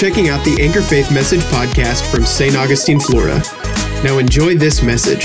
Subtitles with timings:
[0.00, 2.56] checking out the Anchor Faith Message podcast from St.
[2.56, 3.38] Augustine, Florida.
[4.02, 5.24] Now enjoy this message.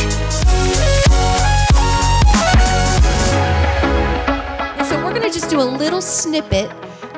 [4.85, 6.69] So we're going to just do a little snippet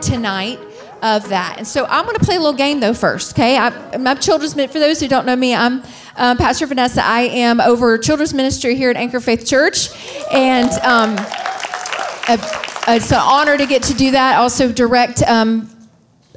[0.04, 0.60] tonight
[1.02, 1.56] of that.
[1.58, 3.58] And so I'm going to play a little game though first, okay?
[3.58, 5.82] I, my children's for those who don't know me, I'm
[6.16, 7.04] um, Pastor Vanessa.
[7.04, 9.90] I am over children's ministry here at Anchor Faith Church,
[10.32, 11.16] and um,
[12.88, 14.38] it's an honor to get to do that.
[14.38, 15.24] Also direct.
[15.24, 15.72] Um,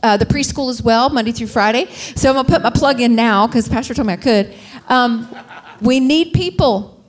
[0.02, 1.86] uh, the preschool as well, Monday through Friday.
[1.90, 4.54] So I'm gonna put my plug in now because Pastor told me I could.
[4.88, 5.28] Um,
[5.80, 7.00] we need people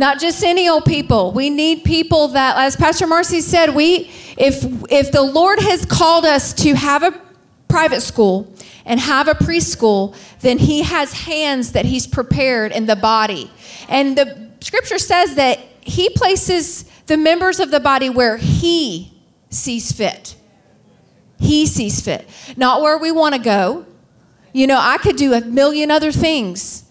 [0.00, 1.30] not just any old people.
[1.30, 6.24] We need people that, as Pastor Marcy said, we if if the Lord has called
[6.24, 7.20] us to have a
[7.68, 8.52] private school
[8.86, 13.50] and have a preschool, then He has hands that He's prepared in the body.
[13.88, 19.12] And the Scripture says that He places the members of the body where He
[19.50, 20.34] sees fit.
[21.40, 23.86] He sees fit, not where we want to go.
[24.52, 26.84] You know, I could do a million other things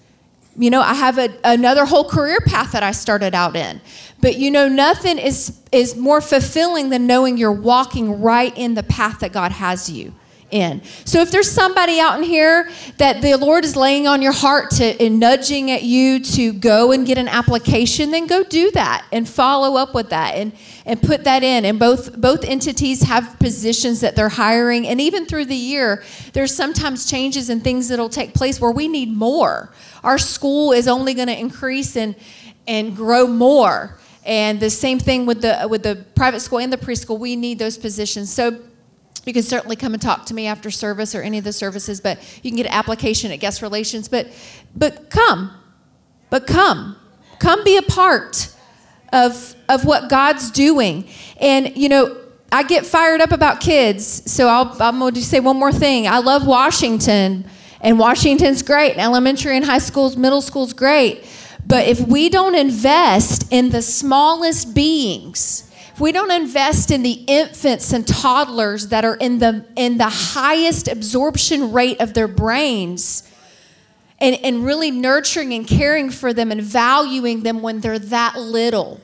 [0.59, 3.79] you know, I have a, another whole career path that I started out in.
[4.19, 8.83] But you know, nothing is, is more fulfilling than knowing you're walking right in the
[8.83, 10.13] path that God has you
[10.51, 10.81] in.
[11.05, 14.71] So if there's somebody out in here that the Lord is laying on your heart
[14.71, 19.05] to and nudging at you to go and get an application, then go do that
[19.11, 20.53] and follow up with that and
[20.85, 21.65] and put that in.
[21.65, 26.53] And both both entities have positions that they're hiring and even through the year there's
[26.53, 29.71] sometimes changes and things that'll take place where we need more.
[30.03, 32.15] Our school is only going to increase and
[32.67, 33.97] and grow more.
[34.25, 37.57] And the same thing with the with the private school and the preschool, we need
[37.57, 38.31] those positions.
[38.31, 38.59] So
[39.29, 42.01] you can certainly come and talk to me after service or any of the services,
[42.01, 44.07] but you can get an application at guest relations.
[44.07, 44.27] But
[44.75, 45.51] but come.
[46.31, 46.95] But come.
[47.37, 48.51] Come be a part
[49.13, 51.07] of of what God's doing.
[51.39, 52.17] And you know,
[52.51, 56.07] I get fired up about kids, so I'll, I'm going to say one more thing.
[56.07, 57.45] I love Washington,
[57.81, 58.97] and Washington's great.
[58.97, 61.23] Elementary and high schools, middle school's great.
[61.67, 65.68] But if we don't invest in the smallest beings,
[65.99, 70.07] if we don't invest in the infants and toddlers that are in the, in the
[70.07, 73.29] highest absorption rate of their brains,
[74.17, 79.01] and, and really nurturing and caring for them and valuing them when they're that little.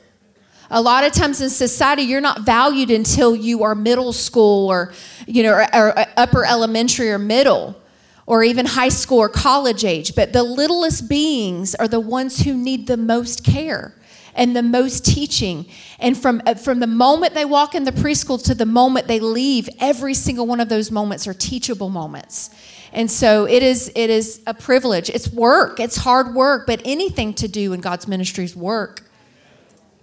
[0.70, 4.94] A lot of times in society, you're not valued until you are middle school or,
[5.26, 7.78] you know, or, or upper elementary or middle
[8.24, 10.14] or even high school or college age.
[10.14, 13.94] But the littlest beings are the ones who need the most care
[14.36, 15.66] and the most teaching.
[15.98, 19.18] And from, uh, from the moment they walk in the preschool to the moment they
[19.18, 22.50] leave, every single one of those moments are teachable moments.
[22.92, 25.10] And so it is, it is a privilege.
[25.10, 29.02] It's work, it's hard work, but anything to do in God's ministry is work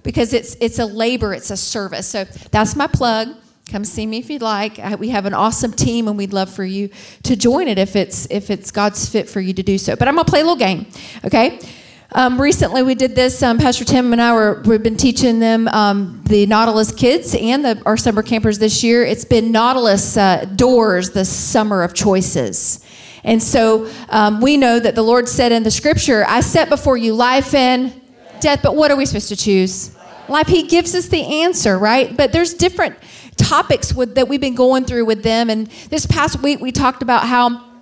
[0.04, 2.08] because it's, it's a labor, it's a service.
[2.08, 3.30] So that's my plug.
[3.70, 4.78] Come see me if you'd like.
[5.00, 6.90] We have an awesome team, and we'd love for you
[7.24, 9.96] to join it if it's if it's God's fit for you to do so.
[9.96, 10.86] But I'm gonna play a little game,
[11.24, 11.60] okay?
[12.16, 13.42] Um, recently, we did this.
[13.42, 17.66] Um, Pastor Tim and I were we've been teaching them um, the Nautilus kids and
[17.66, 19.04] the, our summer campers this year.
[19.04, 22.86] It's been Nautilus uh, doors, the summer of choices.
[23.24, 26.98] And so um, we know that the Lord said in the Scripture, "I set before
[26.98, 28.00] you life and
[28.40, 29.98] death." But what are we supposed to choose?
[30.30, 30.48] Life.
[30.48, 32.16] He gives us the answer, right?
[32.16, 32.96] But there's different
[33.38, 35.50] topics with, that we've been going through with them.
[35.50, 37.73] And this past week, we talked about how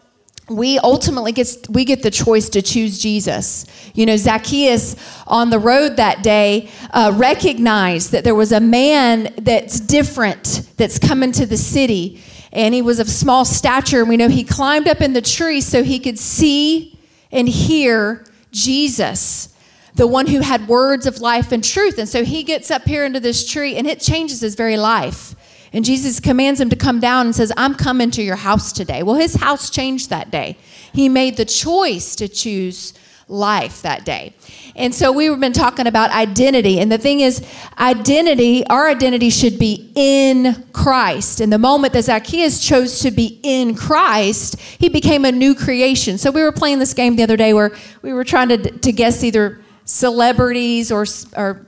[0.51, 3.65] we ultimately get we get the choice to choose Jesus.
[3.93, 4.95] You know, Zacchaeus
[5.27, 10.99] on the road that day uh, recognized that there was a man that's different that's
[10.99, 14.01] coming to the city, and he was of small stature.
[14.01, 16.99] And we know he climbed up in the tree so he could see
[17.31, 19.55] and hear Jesus,
[19.95, 21.97] the one who had words of life and truth.
[21.97, 25.35] And so he gets up here into this tree, and it changes his very life.
[25.73, 29.03] And Jesus commands him to come down and says, I'm coming to your house today.
[29.03, 30.57] Well, his house changed that day.
[30.93, 32.93] He made the choice to choose
[33.31, 34.33] life that day.
[34.75, 36.79] And so we've been talking about identity.
[36.79, 37.45] And the thing is,
[37.79, 41.39] identity, our identity should be in Christ.
[41.39, 46.17] And the moment that Zacchaeus chose to be in Christ, he became a new creation.
[46.17, 48.91] So we were playing this game the other day where we were trying to, to
[48.91, 51.05] guess either celebrities or,
[51.37, 51.65] or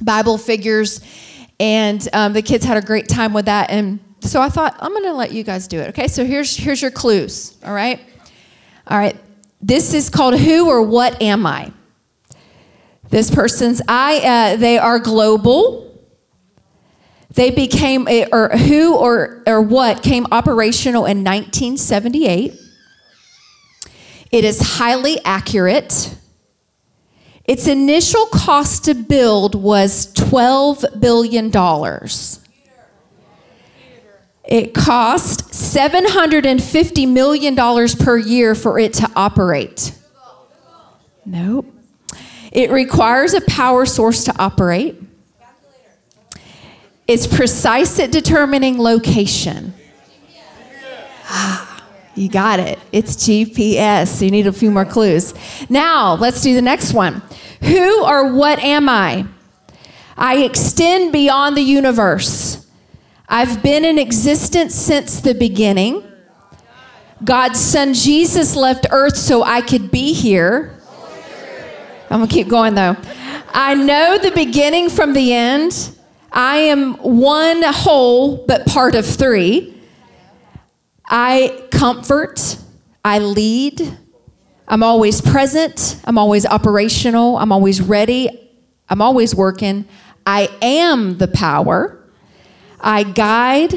[0.00, 1.00] Bible figures.
[1.62, 3.70] And um, the kids had a great time with that.
[3.70, 5.90] And so I thought, I'm going to let you guys do it.
[5.90, 7.56] Okay, so here's, here's your clues.
[7.64, 8.00] All right.
[8.88, 9.16] All right.
[9.60, 11.72] This is called Who or What Am I?
[13.10, 16.02] This person's I, uh, they are global.
[17.30, 22.54] They became, or who or, or what came operational in 1978.
[24.32, 26.16] It is highly accurate.
[27.52, 31.48] Its initial cost to build was $12 billion.
[34.42, 37.54] It cost $750 million
[37.98, 39.94] per year for it to operate.
[41.26, 41.66] Nope.
[42.50, 44.98] It requires a power source to operate.
[47.06, 49.74] It's precise at determining location.
[51.28, 51.71] Ah,
[52.14, 52.78] you got it.
[52.92, 54.22] It's GPS.
[54.22, 55.34] You need a few more clues.
[55.70, 57.22] Now, let's do the next one.
[57.62, 59.26] Who or what am I?
[60.16, 62.66] I extend beyond the universe.
[63.28, 66.06] I've been in existence since the beginning.
[67.24, 70.78] God's son Jesus left earth so I could be here.
[72.10, 72.96] I'm gonna keep going though.
[73.54, 75.96] I know the beginning from the end.
[76.30, 79.71] I am one whole, but part of three.
[81.14, 82.56] I comfort,
[83.04, 83.98] I lead,
[84.66, 88.50] I'm always present, I'm always operational, I'm always ready,
[88.88, 89.84] I'm always working.
[90.24, 92.02] I am the power.
[92.80, 93.74] I guide,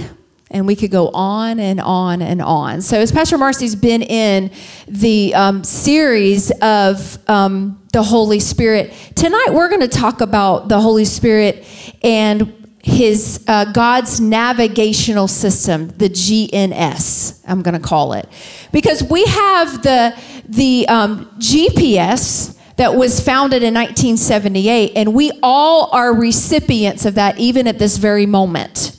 [0.49, 2.81] and we could go on and on and on.
[2.81, 4.49] So, as Pastor Marcy's been in
[4.87, 10.79] the um, series of um, the Holy Spirit, tonight we're going to talk about the
[10.79, 11.65] Holy Spirit
[12.01, 17.41] and his uh, God's navigational system, the GNS.
[17.47, 18.29] I'm going to call it
[18.71, 20.15] because we have the
[20.47, 27.39] the um, GPS that was founded in 1978, and we all are recipients of that,
[27.39, 28.95] even at this very moment.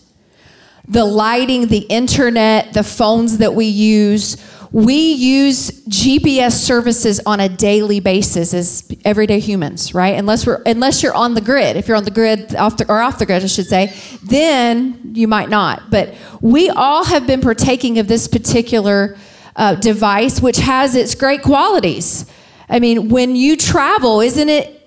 [0.88, 4.36] The lighting, the internet, the phones that we use,
[4.76, 10.18] we use GPS services on a daily basis as everyday humans, right?
[10.18, 11.78] Unless we're unless you're on the grid.
[11.78, 15.12] If you're on the grid off the, or off the grid, I should say, then
[15.14, 15.90] you might not.
[15.90, 19.16] But we all have been partaking of this particular
[19.56, 22.30] uh, device, which has its great qualities.
[22.68, 24.78] I mean, when you travel, isn't it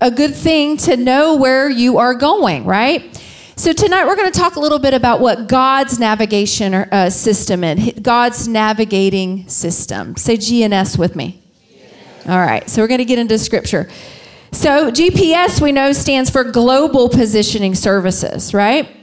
[0.00, 3.02] a good thing to know where you are going, right?
[3.58, 7.64] So tonight we're going to talk a little bit about what God's navigation uh, system
[7.64, 10.14] and God's navigating system.
[10.14, 11.42] Say GNS with me.
[12.28, 12.68] All right.
[12.68, 13.88] So we're going to get into scripture.
[14.52, 18.94] So GPS we know stands for Global Positioning Services, right?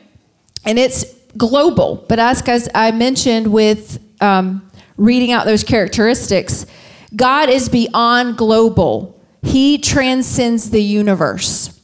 [0.66, 1.04] And it's
[1.36, 2.06] global.
[2.08, 6.68] But as I mentioned with um, reading out those characteristics,
[7.16, 9.20] God is beyond global.
[9.42, 11.80] He transcends the universe.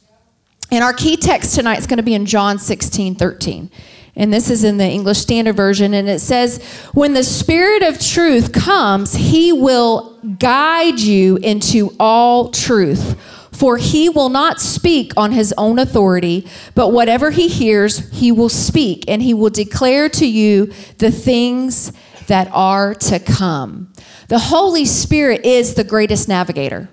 [0.72, 3.70] And our key text tonight is going to be in John 16, 13.
[4.16, 5.94] And this is in the English Standard Version.
[5.94, 6.62] And it says,
[6.92, 13.18] When the Spirit of truth comes, he will guide you into all truth.
[13.52, 18.48] For he will not speak on his own authority, but whatever he hears, he will
[18.48, 21.92] speak, and he will declare to you the things
[22.28, 23.92] that are to come.
[24.28, 26.88] The Holy Spirit is the greatest navigator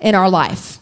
[0.00, 0.78] in our life.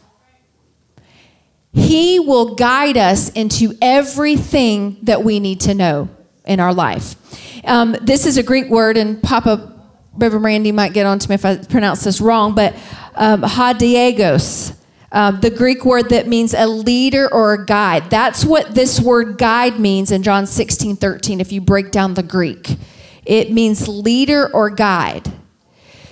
[1.73, 6.11] He will guide us into everything that we need to know
[6.45, 7.17] in our life.
[7.65, 9.73] Um, this is a Greek word, and Papa
[10.15, 12.75] Reverend Randy might get on to me if I pronounce this wrong, but
[13.15, 14.77] um, hadiagos,
[15.13, 18.11] um, the Greek word that means a leader or a guide.
[18.11, 22.23] That's what this word guide means in John 16, 13, if you break down the
[22.23, 22.77] Greek.
[23.25, 25.33] It means leader or guide.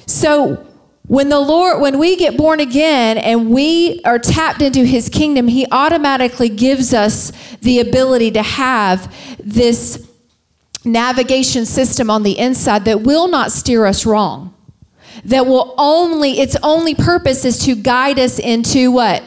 [0.07, 0.67] So
[1.11, 5.49] when the Lord, when we get born again and we are tapped into his kingdom,
[5.49, 7.33] he automatically gives us
[7.63, 10.09] the ability to have this
[10.85, 14.55] navigation system on the inside that will not steer us wrong.
[15.25, 19.25] That will only, its only purpose is to guide us into what?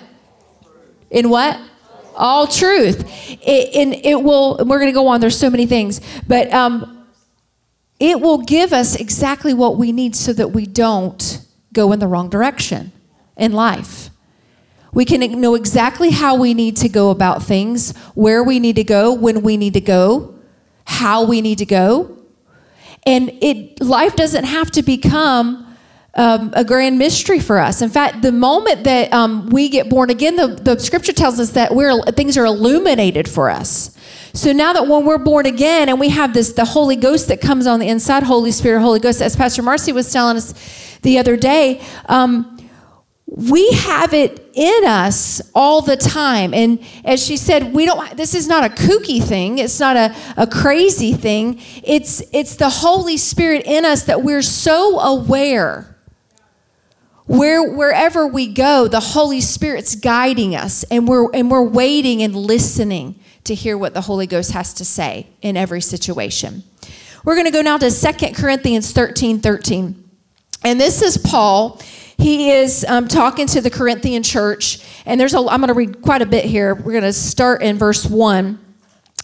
[1.12, 1.60] In what?
[2.15, 3.03] All truth.
[3.41, 7.05] It, and it will, we're going to go on, there's so many things, but um,
[8.00, 11.43] it will give us exactly what we need so that we don't
[11.74, 12.92] go in the wrong direction
[13.36, 14.10] in life.
[14.94, 18.84] We can know exactly how we need to go about things, where we need to
[18.84, 20.36] go, when we need to go,
[20.86, 22.18] how we need to go.
[23.06, 25.75] And it life doesn't have to become
[26.15, 27.82] um, a grand mystery for us.
[27.82, 31.51] In fact, the moment that um, we get born again, the, the scripture tells us
[31.51, 33.98] that we're, things are illuminated for us.
[34.35, 37.39] So now that when we're born again and we have this, the Holy Ghost that
[37.39, 41.19] comes on the inside, Holy Spirit, Holy Ghost, as Pastor Marcy was telling us the
[41.19, 42.49] other day, um,
[43.27, 46.51] we have it in us all the time.
[46.53, 49.59] And as she said, we don't, this is not a kooky thing.
[49.59, 51.61] It's not a, a crazy thing.
[51.83, 55.89] It's, it's the Holy Spirit in us that we're so aware
[57.25, 62.35] where wherever we go the holy spirit's guiding us and we're and we're waiting and
[62.35, 66.63] listening to hear what the holy ghost has to say in every situation
[67.23, 70.09] we're going to go now to 2 corinthians 13 13
[70.63, 71.81] and this is paul
[72.17, 76.01] he is um, talking to the corinthian church and there's a i'm going to read
[76.01, 78.59] quite a bit here we're going to start in verse 1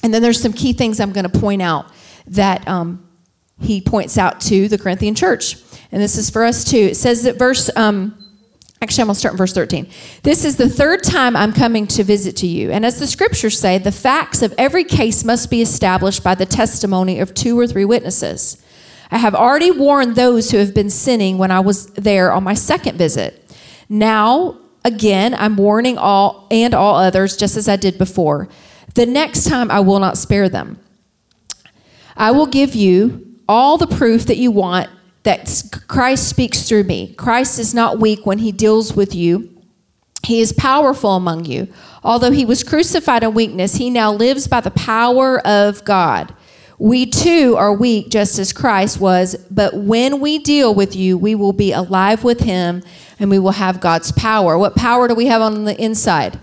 [0.01, 1.91] and then there's some key things i'm going to point out
[2.27, 3.09] that um,
[3.61, 5.57] he points out to the Corinthian church.
[5.91, 6.77] And this is for us too.
[6.77, 8.28] It says that verse, um,
[8.81, 9.89] actually, I'm going to start in verse 13.
[10.23, 12.71] This is the third time I'm coming to visit to you.
[12.71, 16.45] And as the scriptures say, the facts of every case must be established by the
[16.45, 18.63] testimony of two or three witnesses.
[19.11, 22.53] I have already warned those who have been sinning when I was there on my
[22.53, 23.43] second visit.
[23.89, 28.47] Now, again, I'm warning all and all others, just as I did before.
[28.93, 30.79] The next time I will not spare them.
[32.15, 34.89] I will give you all the proof that you want
[35.23, 37.13] that Christ speaks through me.
[37.15, 39.55] Christ is not weak when he deals with you.
[40.23, 41.67] He is powerful among you.
[42.03, 46.33] Although he was crucified in weakness, he now lives by the power of God.
[46.77, 51.35] We too are weak just as Christ was, but when we deal with you, we
[51.35, 52.83] will be alive with him
[53.19, 54.57] and we will have God's power.
[54.57, 56.39] What power do we have on the inside?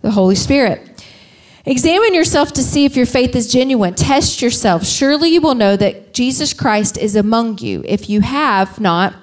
[0.00, 0.91] The Holy Spirit.
[1.64, 3.94] Examine yourself to see if your faith is genuine.
[3.94, 4.84] Test yourself.
[4.84, 7.82] Surely you will know that Jesus Christ is among you.
[7.86, 9.14] If you have not,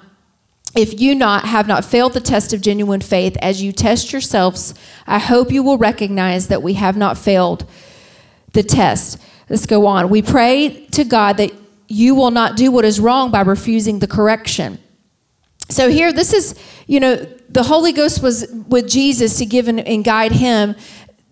[0.74, 4.72] if you not have not failed the test of genuine faith as you test yourselves,
[5.06, 7.66] I hope you will recognize that we have not failed
[8.52, 9.18] the test.
[9.50, 10.08] Let's go on.
[10.08, 11.52] We pray to God that
[11.88, 14.78] you will not do what is wrong by refusing the correction.
[15.68, 17.16] So here, this is, you know,
[17.48, 20.74] the Holy Ghost was with Jesus to give and, and guide him.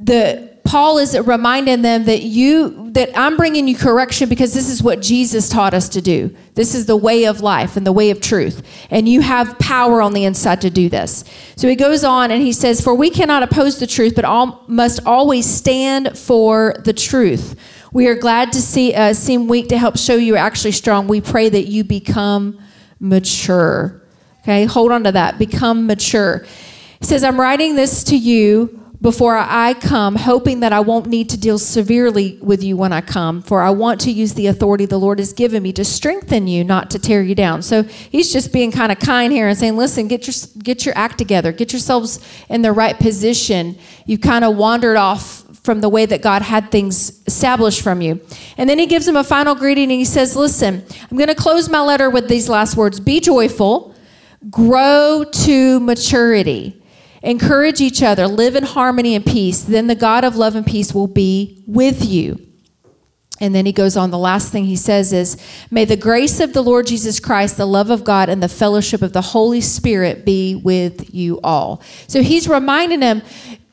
[0.00, 4.83] The Paul is reminding them that you that I'm bringing you correction because this is
[4.83, 6.37] what Jesus taught us to do.
[6.57, 8.63] This is the way of life and the way of truth.
[8.91, 11.25] And you have power on the inside to do this.
[11.57, 14.63] So he goes on and he says, "For we cannot oppose the truth, but all
[14.67, 17.55] must always stand for the truth.
[17.91, 21.09] We are glad to see uh, seem weak to help show you are actually strong.
[21.09, 22.59] We pray that you become
[23.01, 24.03] mature."
[24.43, 24.67] Okay?
[24.67, 25.39] Hold on to that.
[25.39, 26.45] Become mature.
[27.01, 31.31] He says, "I'm writing this to you before I come, hoping that I won't need
[31.31, 34.87] to deal severely with you when I come, for I want to use the authority
[34.87, 37.62] the Lord has given me to strengthen you, not to tear you down.
[37.62, 40.99] So he's just being kind of kind here and saying, listen, get your, get your
[40.99, 43.78] act together, get yourselves in the right position.
[44.05, 48.21] You kind of wandered off from the way that God had things established from you.
[48.57, 51.37] And then he gives him a final greeting and he says, listen, I'm going to
[51.37, 53.95] close my letter with these last words Be joyful,
[54.50, 56.78] grow to maturity.
[57.23, 59.63] Encourage each other, live in harmony and peace.
[59.63, 62.49] Then the God of love and peace will be with you.
[63.41, 64.11] And then he goes on.
[64.11, 65.37] The last thing he says is,
[65.71, 69.01] May the grace of the Lord Jesus Christ, the love of God, and the fellowship
[69.03, 71.83] of the Holy Spirit be with you all.
[72.09, 73.23] So he's reminding them,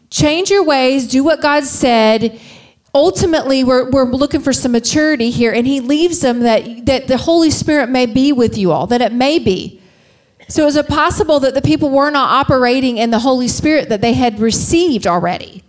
[0.10, 2.40] change your ways, do what God said.
[2.94, 7.18] Ultimately, we're, we're looking for some maturity here, and he leaves them that, that the
[7.18, 9.82] Holy Spirit may be with you all, that it may be.
[10.48, 14.02] So is it possible that the people were not operating in the Holy Spirit that
[14.02, 15.64] they had received already?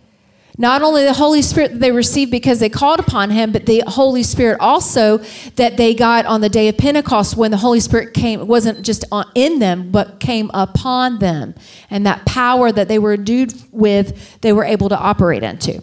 [0.58, 3.82] Not only the Holy Spirit that they received because they called upon Him, but the
[3.86, 5.18] Holy Spirit also
[5.56, 9.04] that they got on the day of Pentecost when the Holy Spirit came, wasn't just
[9.34, 11.54] in them, but came upon them.
[11.90, 15.82] And that power that they were endued with, they were able to operate into.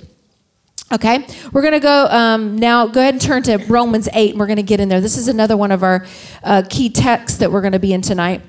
[0.91, 2.87] Okay, we're going to go um, now.
[2.87, 5.01] Go ahead and turn to Romans 8, and we're going to get in there.
[5.01, 6.05] This is another one of our
[6.43, 8.41] uh, key texts that we're going to be in tonight.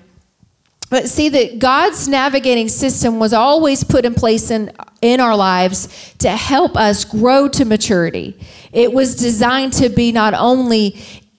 [0.95, 4.71] But see that God's navigating system was always put in place in,
[5.03, 8.39] in our lives to help us grow to maturity.
[8.71, 10.97] It was designed to be not only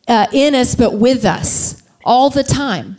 [0.09, 2.97] uh, in us, but with us all the time.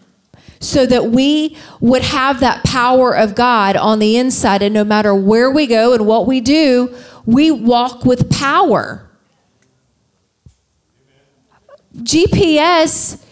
[0.58, 5.14] So that we would have that power of God on the inside, and no matter
[5.14, 6.96] where we go and what we do,
[7.26, 9.06] we walk with power.
[11.96, 13.22] GPS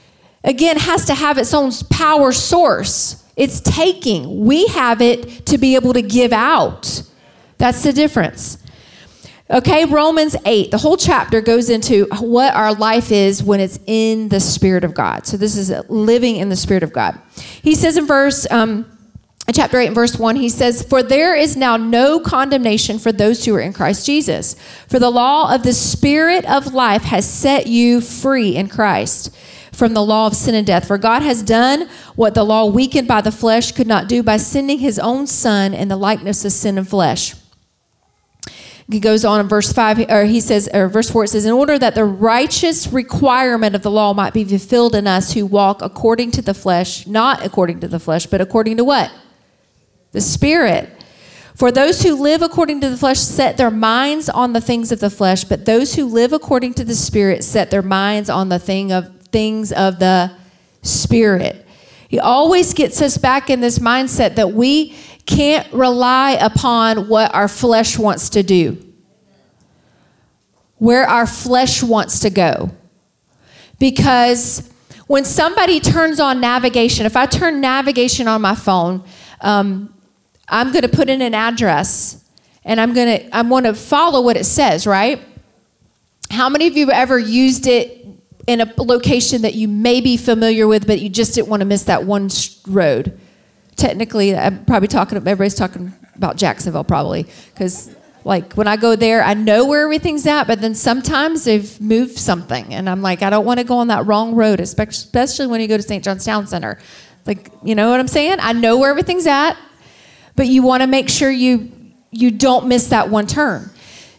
[0.44, 3.24] again, has to have its own power source.
[3.36, 4.44] It's taking.
[4.44, 7.02] We have it to be able to give out.
[7.58, 8.58] That's the difference.
[9.50, 14.28] Okay, Romans 8, the whole chapter goes into what our life is when it's in
[14.28, 15.26] the Spirit of God.
[15.26, 17.20] So this is living in the Spirit of God.
[17.62, 18.86] He says in verse, um,
[19.52, 23.44] chapter 8 and verse 1, he says, For there is now no condemnation for those
[23.44, 24.56] who are in Christ Jesus.
[24.88, 29.36] For the law of the Spirit of life has set you free in Christ
[29.74, 30.86] from the law of sin and death.
[30.86, 34.36] For God has done what the law weakened by the flesh could not do by
[34.36, 37.34] sending his own Son in the likeness of sin and flesh.
[38.90, 41.52] He goes on in verse 5, or he says, or verse 4, it says, In
[41.52, 45.80] order that the righteous requirement of the law might be fulfilled in us who walk
[45.80, 49.10] according to the flesh, not according to the flesh, but according to what?
[50.12, 50.90] The Spirit.
[51.54, 55.00] For those who live according to the flesh set their minds on the things of
[55.00, 58.58] the flesh, but those who live according to the Spirit set their minds on the
[58.58, 60.30] thing of things of the
[60.82, 61.66] Spirit.
[62.08, 64.94] He always gets us back in this mindset that we
[65.26, 68.64] can't rely upon what our flesh wants to do.
[70.78, 72.70] where our flesh wants to go.
[73.78, 74.70] Because
[75.06, 79.02] when somebody turns on navigation, if I turn navigation on my phone,
[79.40, 79.94] um,
[80.48, 82.22] I'm going to put in an address
[82.64, 85.20] and I'm going to I'm going to follow what it says, right?
[86.30, 88.03] How many of you have ever used it
[88.46, 91.66] in a location that you may be familiar with, but you just didn't want to
[91.66, 92.28] miss that one
[92.66, 93.18] road?
[93.76, 95.18] Technically, I'm probably talking.
[95.18, 100.26] Everybody's talking about Jacksonville, probably, because like when I go there, I know where everything's
[100.26, 103.78] at, but then sometimes they've moved something, and I'm like, I don't want to go
[103.78, 106.04] on that wrong road, especially when you go to St.
[106.04, 106.78] John's Town Center.
[107.26, 108.38] Like, you know what I'm saying?
[108.40, 109.56] I know where everything's at,
[110.36, 111.72] but you want to make sure you
[112.10, 113.70] you don't miss that one turn.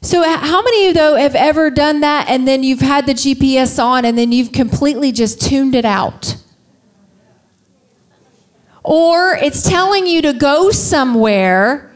[0.06, 3.14] So, how many of you, though, have ever done that and then you've had the
[3.14, 6.38] GPS on and then you've completely just tuned it out?
[8.84, 11.92] Or it's telling you to go somewhere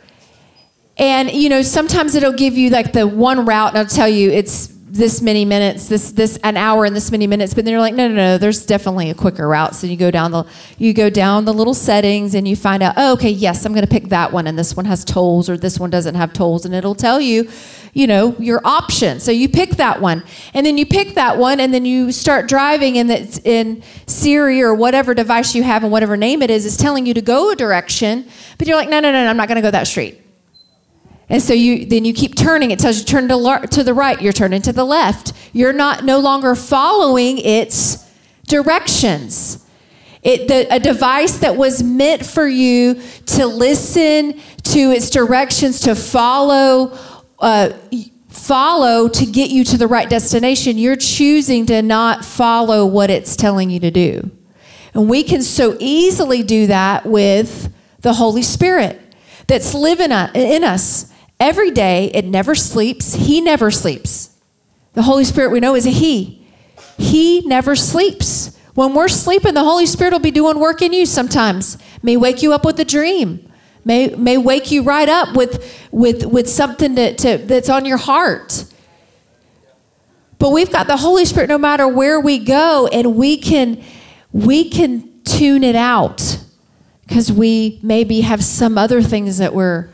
[0.98, 4.32] and, you know, sometimes it'll give you like the one route and it'll tell you
[4.32, 7.80] it's this many minutes, this this an hour and this many minutes, but then you're
[7.80, 9.75] like, no, no, no, there's definitely a quicker route.
[9.75, 10.46] So you go down the
[10.80, 13.86] you go down the little settings and you find out, oh, okay, yes, I'm going
[13.86, 16.66] to pick that one, and this one has tolls or this one doesn't have tolls,
[16.66, 17.50] and it'll tell you,
[17.93, 19.19] you know, your option.
[19.19, 22.48] So you pick that one, and then you pick that one, and then you start
[22.48, 26.65] driving, and it's in Siri or whatever device you have and whatever name it is
[26.65, 28.27] is telling you to go a direction,
[28.58, 30.22] but you're like, no, no, no, no I'm not going to go that street.
[31.29, 32.72] And so you then you keep turning.
[32.72, 34.19] It tells you turn to, to the right.
[34.19, 35.31] You're turning to the left.
[35.53, 38.10] You're not no longer following its
[38.48, 39.63] directions.
[40.22, 45.96] It, the, a device that was meant for you to listen to its directions, to
[45.96, 46.98] follow,
[47.39, 47.72] uh,
[48.29, 50.77] follow to get you to the right destination.
[50.77, 54.31] You're choosing to not follow what it's telling you to do.
[54.93, 59.00] And we can so easily do that with the Holy Spirit
[59.48, 61.11] that's living in us.
[61.40, 63.14] Every day, it never sleeps.
[63.14, 64.35] He never sleeps.
[64.94, 66.46] The Holy Spirit we know is a He.
[66.98, 68.57] He never sleeps.
[68.74, 71.77] When we're sleeping, the Holy Spirit will be doing work in you sometimes.
[72.03, 73.49] May wake you up with a dream.
[73.85, 77.98] May, may wake you right up with, with, with something to, to, that's on your
[77.98, 78.65] heart.
[80.37, 83.83] But we've got the Holy Spirit no matter where we go, and we can,
[84.31, 86.39] we can tune it out
[87.07, 89.89] because we maybe have some other things that we're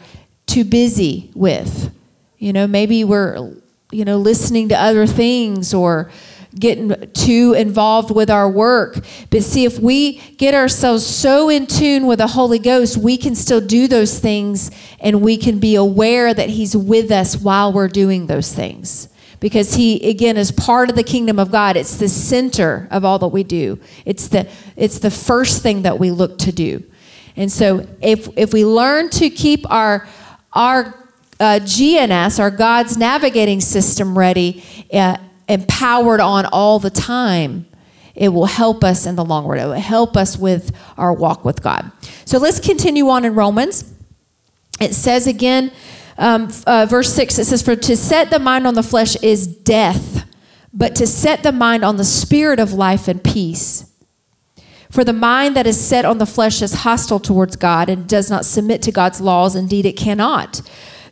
[0.46, 1.92] too busy with.
[2.38, 3.56] You know, maybe we're,
[3.92, 6.12] you know, listening to other things or
[6.58, 9.06] getting too involved with our work.
[9.30, 13.36] But see, if we get ourselves so in tune with the Holy Ghost, we can
[13.36, 17.88] still do those things and we can be aware that He's with us while we're
[17.88, 19.10] doing those things.
[19.40, 21.76] Because He, again, is part of the kingdom of God.
[21.76, 26.00] It's the center of all that we do, it's the, it's the first thing that
[26.00, 26.84] we look to do.
[27.38, 30.08] And so if, if we learn to keep our
[30.54, 31.06] our
[31.40, 34.64] uh, GNS, our God's navigating system, ready,
[34.94, 37.68] uh, empowered on all the time,
[38.16, 39.60] it will help us in the long run.
[39.60, 41.92] It will help us with our walk with God.
[42.24, 43.94] So let's continue on in Romans.
[44.80, 45.72] It says again,
[46.18, 49.48] um, uh, verse 6, it says, For to set the mind on the flesh is
[49.48, 50.26] death,
[50.74, 53.92] but to set the mind on the spirit of life and peace.
[54.90, 58.30] For the mind that is set on the flesh is hostile towards God and does
[58.30, 59.54] not submit to God's laws.
[59.54, 60.62] Indeed, it cannot.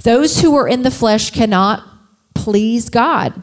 [0.03, 1.83] Those who are in the flesh cannot
[2.33, 3.41] please God.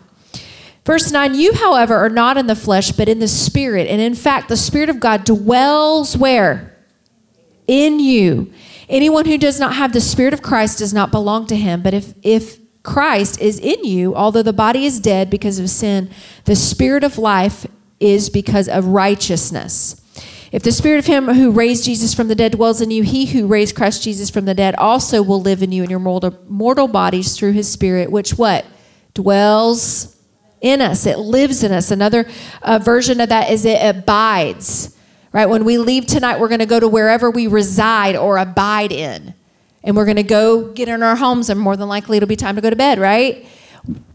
[0.85, 3.87] Verse 9, you, however, are not in the flesh, but in the Spirit.
[3.87, 6.77] And in fact, the Spirit of God dwells where?
[7.67, 8.53] In you.
[8.89, 11.83] Anyone who does not have the Spirit of Christ does not belong to him.
[11.83, 16.11] But if, if Christ is in you, although the body is dead because of sin,
[16.47, 17.67] the Spirit of life
[18.01, 19.97] is because of righteousness.
[20.53, 23.27] If the spirit of him who raised Jesus from the dead dwells in you, he
[23.27, 26.37] who raised Christ Jesus from the dead also will live in you in your mortal,
[26.49, 28.67] mortal bodies through his spirit, which what?
[29.15, 30.17] Dwells
[30.61, 31.07] in us.
[31.07, 31.91] It lives in us.
[31.91, 32.27] Another
[32.63, 34.97] uh, version of that is it abides.
[35.33, 35.47] Right?
[35.47, 39.35] When we leave tonight, we're going to go to wherever we reside or abide in.
[39.83, 42.37] And we're going to go get in our homes, and more than likely it'll be
[42.37, 43.47] time to go to bed, right?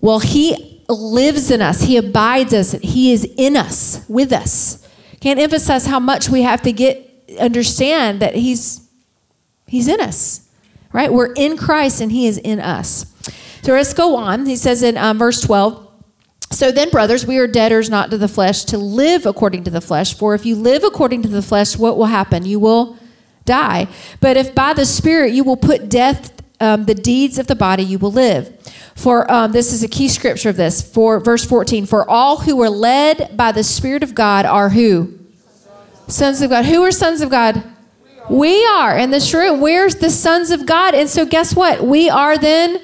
[0.02, 4.88] Well, he lives in us, he abides us, he is in us, with us.
[5.20, 7.06] Can't emphasize how much we have to get
[7.40, 8.88] understand that he's
[9.68, 10.48] he's in us.
[10.94, 11.12] Right?
[11.12, 13.12] We're in Christ and he is in us.
[13.64, 14.46] So let's go on.
[14.46, 15.85] He says in um, verse 12,
[16.56, 19.82] so then, brothers, we are debtors not to the flesh to live according to the
[19.82, 20.14] flesh.
[20.14, 22.46] For if you live according to the flesh, what will happen?
[22.46, 22.98] You will
[23.44, 23.88] die.
[24.20, 27.84] But if by the Spirit you will put death, um, the deeds of the body,
[27.84, 28.52] you will live.
[28.96, 30.82] For um, this is a key scripture of this.
[30.82, 35.20] For verse 14, for all who are led by the Spirit of God are who?
[36.08, 36.66] Sons of God.
[36.66, 37.64] Who are sons of God?
[38.30, 39.60] We are in this room.
[39.62, 40.96] We're the sons of God.
[40.96, 41.84] And so, guess what?
[41.84, 42.82] We are then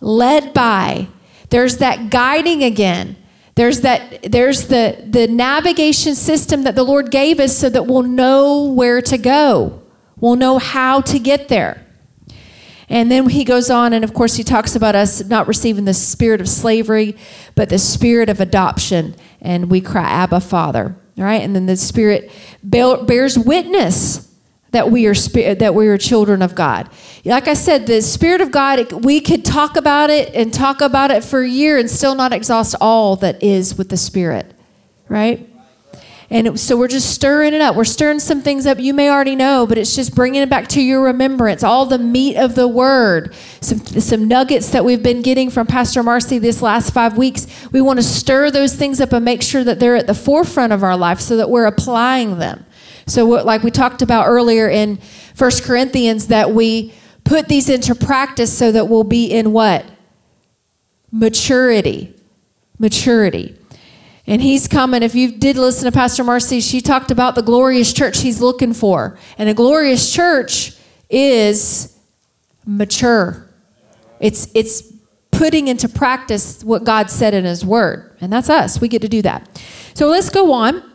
[0.00, 1.08] led by.
[1.50, 3.16] There's that guiding again.
[3.56, 8.02] There's that there's the the navigation system that the Lord gave us so that we'll
[8.02, 9.82] know where to go.
[10.18, 11.84] We'll know how to get there.
[12.88, 15.94] And then he goes on, and of course, he talks about us not receiving the
[15.94, 17.16] spirit of slavery,
[17.54, 19.14] but the spirit of adoption.
[19.40, 20.96] And we cry, Abba, Father.
[21.16, 21.40] right?
[21.40, 22.30] And then the spirit
[22.64, 24.29] bears witness
[24.72, 26.88] that we are spirit, that we are children of God.
[27.24, 31.10] Like I said, the Spirit of God, we could talk about it and talk about
[31.10, 34.54] it for a year and still not exhaust all that is with the Spirit,
[35.08, 35.46] right?
[36.32, 37.74] And so we're just stirring it up.
[37.74, 40.68] We're stirring some things up you may already know, but it's just bringing it back
[40.68, 41.64] to your remembrance.
[41.64, 46.04] All the meat of the word, some, some nuggets that we've been getting from Pastor
[46.04, 47.48] Marcy this last five weeks.
[47.72, 50.72] We want to stir those things up and make sure that they're at the forefront
[50.72, 52.64] of our life so that we're applying them.
[53.10, 54.98] So, like we talked about earlier in
[55.34, 56.94] First Corinthians, that we
[57.24, 59.84] put these into practice so that we'll be in what?
[61.10, 62.14] Maturity.
[62.78, 63.56] Maturity.
[64.26, 65.02] And he's coming.
[65.02, 68.72] If you did listen to Pastor Marcy, she talked about the glorious church he's looking
[68.72, 69.18] for.
[69.38, 70.74] And a glorious church
[71.08, 71.98] is
[72.64, 73.44] mature.
[74.20, 74.92] It's it's
[75.32, 78.16] putting into practice what God said in his word.
[78.20, 78.80] And that's us.
[78.80, 79.60] We get to do that.
[79.94, 80.89] So let's go on.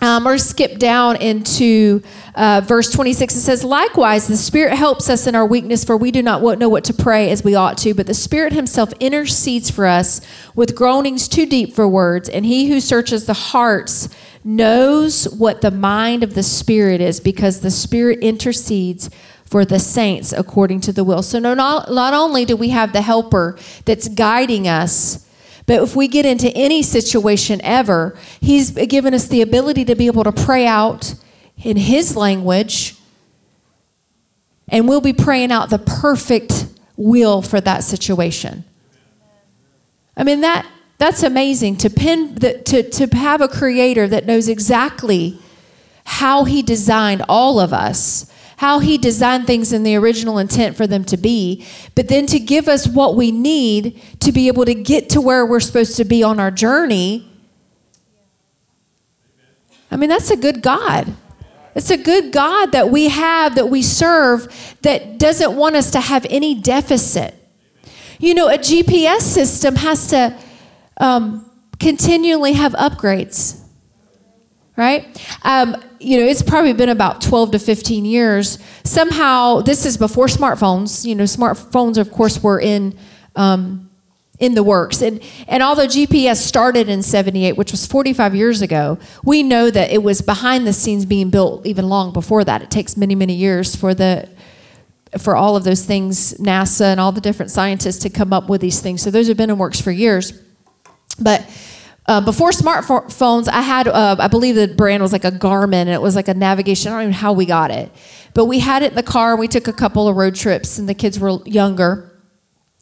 [0.00, 2.02] Um, or skip down into
[2.36, 3.34] uh, verse 26.
[3.34, 6.68] It says, Likewise, the Spirit helps us in our weakness, for we do not know
[6.68, 10.20] what to pray as we ought to, but the Spirit Himself intercedes for us
[10.54, 12.28] with groanings too deep for words.
[12.28, 14.08] And He who searches the hearts
[14.44, 19.10] knows what the mind of the Spirit is, because the Spirit intercedes
[19.44, 21.22] for the saints according to the will.
[21.22, 25.26] So, no, not, not only do we have the helper that's guiding us,
[25.68, 30.06] but if we get into any situation ever, He's given us the ability to be
[30.06, 31.14] able to pray out
[31.62, 32.96] in His language,
[34.66, 38.64] and we'll be praying out the perfect will for that situation.
[40.16, 44.48] I mean, that, that's amazing to, pin the, to, to have a creator that knows
[44.48, 45.38] exactly
[46.04, 50.86] how He designed all of us how He designed things in the original intent for
[50.86, 54.74] them to be, but then to give us what we need to be able to
[54.74, 57.30] get to where we're supposed to be on our journey.
[59.92, 61.14] I mean, that's a good God.
[61.76, 66.00] It's a good God that we have, that we serve, that doesn't want us to
[66.00, 67.36] have any deficit.
[68.18, 70.36] You know, a GPS system has to
[70.96, 73.60] um, continually have upgrades,
[74.76, 75.06] right?
[75.44, 78.58] Um, you know, it's probably been about 12 to 15 years.
[78.84, 81.04] Somehow, this is before smartphones.
[81.04, 82.96] You know, smartphones, of course, were in.
[83.36, 83.84] Um,
[84.38, 85.02] in the works.
[85.02, 89.90] And, and although GPS started in 78, which was 45 years ago, we know that
[89.90, 92.62] it was behind the scenes being built even long before that.
[92.62, 94.28] It takes many, many years for the
[95.18, 98.60] for all of those things, NASA and all the different scientists to come up with
[98.60, 99.00] these things.
[99.00, 100.32] So those have been in works for years.
[101.18, 101.48] But
[102.08, 105.90] uh, before smartphones, I had, uh, I believe the brand was like a Garmin, and
[105.90, 106.90] it was like a navigation.
[106.90, 107.92] I don't even know how we got it,
[108.32, 109.32] but we had it in the car.
[109.32, 112.18] and We took a couple of road trips, and the kids were younger,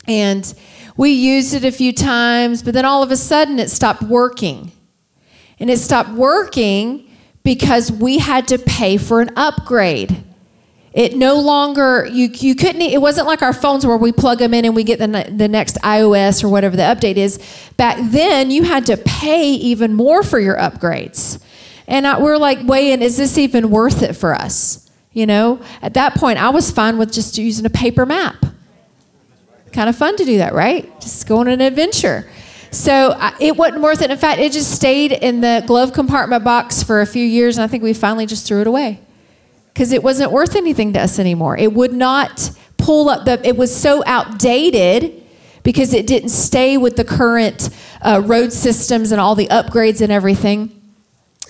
[0.07, 0.55] and
[0.97, 2.63] we used it a few times.
[2.63, 4.71] But then all of a sudden, it stopped working,
[5.59, 7.11] and it stopped working
[7.43, 10.23] because we had to pay for an upgrade.
[10.97, 12.81] It no longer you you couldn't.
[12.81, 15.47] It wasn't like our phones where we plug them in and we get the the
[15.47, 17.39] next iOS or whatever the update is.
[17.77, 21.39] Back then, you had to pay even more for your upgrades,
[21.87, 24.91] and I, we're like weighing: is this even worth it for us?
[25.13, 28.47] You know, at that point, I was fine with just using a paper map.
[29.73, 30.99] Kind of fun to do that, right?
[31.03, 32.27] Just go on an adventure.
[32.71, 34.11] So it wasn't worth it.
[34.11, 37.65] In fact, it just stayed in the glove compartment box for a few years, and
[37.65, 39.01] I think we finally just threw it away
[39.77, 41.55] because it wasn't worth anything to us anymore.
[41.55, 45.23] It would not pull up the, it was so outdated
[45.63, 47.69] because it didn't stay with the current
[48.01, 50.81] uh, road systems and all the upgrades and everything.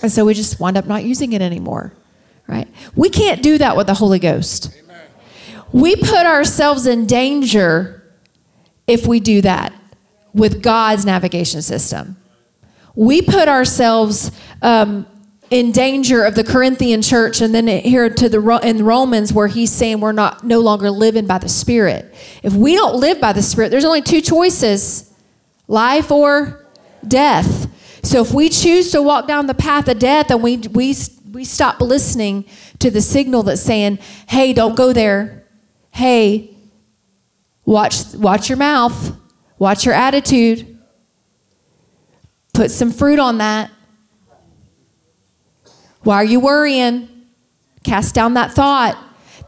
[0.03, 1.93] And so we just wound up not using it anymore,
[2.49, 2.67] right?
[2.97, 4.75] We can't do that with the Holy Ghost.
[4.77, 5.07] Amen.
[5.73, 8.13] We put ourselves in danger
[8.89, 9.73] if we do that
[10.35, 12.17] with God's navigation system.
[12.97, 15.07] We put ourselves um,
[15.51, 19.71] in danger of the Corinthian church, and then here to the in Romans, where he's
[19.71, 22.13] saying we're not no longer living by the Spirit.
[22.43, 25.13] If we don't live by the Spirit, there's only two choices:
[25.69, 26.67] life or
[27.07, 27.69] death.
[28.03, 30.97] So if we choose to walk down the path of death, and we we
[31.31, 32.45] we stop listening
[32.81, 35.45] to the signal that's saying, "Hey, don't go there.
[35.91, 36.57] Hey,
[37.65, 39.17] watch watch your mouth,
[39.59, 40.73] watch your attitude."
[42.53, 43.71] Put some fruit on that
[46.07, 47.09] why are you worrying?
[47.83, 48.97] Cast down that thought.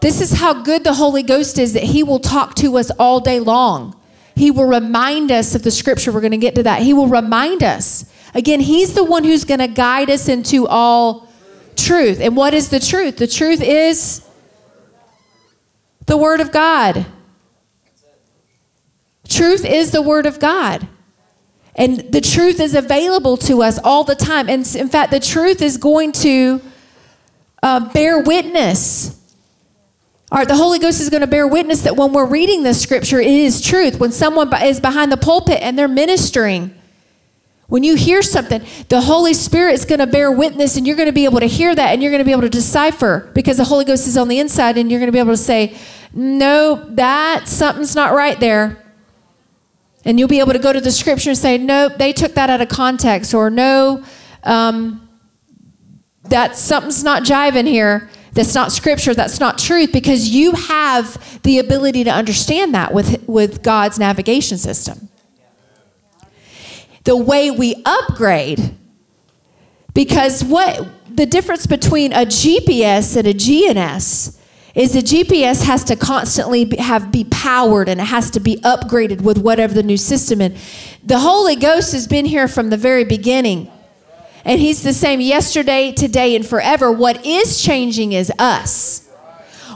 [0.00, 3.20] This is how good the Holy Ghost is that He will talk to us all
[3.20, 3.94] day long.
[4.34, 6.12] he will remind us of the scripture.
[6.12, 6.82] We're going to get to that.
[6.82, 8.04] He will remind us.
[8.34, 11.28] Again, he's the one who's going to guide us into all
[11.74, 12.20] truth.
[12.20, 13.16] And what is the truth?
[13.16, 14.24] The truth is
[16.06, 17.04] the word of God.
[19.28, 20.86] Truth is the word of God.
[21.74, 24.48] And the truth is available to us all the time.
[24.48, 26.60] And in fact, the truth is going to
[27.62, 29.14] uh, bear witness.
[30.30, 32.74] All right, the Holy Ghost is going to bear witness that when we're reading the
[32.74, 33.98] scripture, it is truth.
[33.98, 36.74] When someone is behind the pulpit and they're ministering,
[37.68, 41.08] when you hear something, the Holy Spirit is going to bear witness and you're going
[41.08, 43.58] to be able to hear that and you're going to be able to decipher because
[43.58, 45.76] the Holy Ghost is on the inside and you're going to be able to say,
[46.12, 48.82] no, that something's not right there.
[50.04, 52.50] And you'll be able to go to the scripture and say, nope, they took that
[52.50, 54.04] out of context, or no,
[54.44, 55.08] um,
[56.24, 58.08] that something's not jiving here.
[58.32, 59.14] That's not scripture.
[59.14, 64.58] That's not truth because you have the ability to understand that with, with God's navigation
[64.58, 65.08] system.
[67.04, 68.76] The way we upgrade,
[69.94, 74.37] because what the difference between a GPS and a GNS
[74.74, 79.20] is the GPS has to constantly have be powered and it has to be upgraded
[79.22, 80.52] with whatever the new system is.
[81.04, 83.70] The Holy Ghost has been here from the very beginning.
[84.44, 86.92] And he's the same yesterday, today, and forever.
[86.92, 89.06] What is changing is us.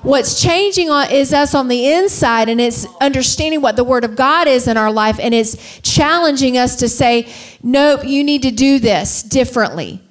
[0.02, 4.48] What's changing is us on the inside, and it's understanding what the Word of God
[4.48, 8.78] is in our life, and it's challenging us to say, Nope, you need to do
[8.78, 10.02] this differently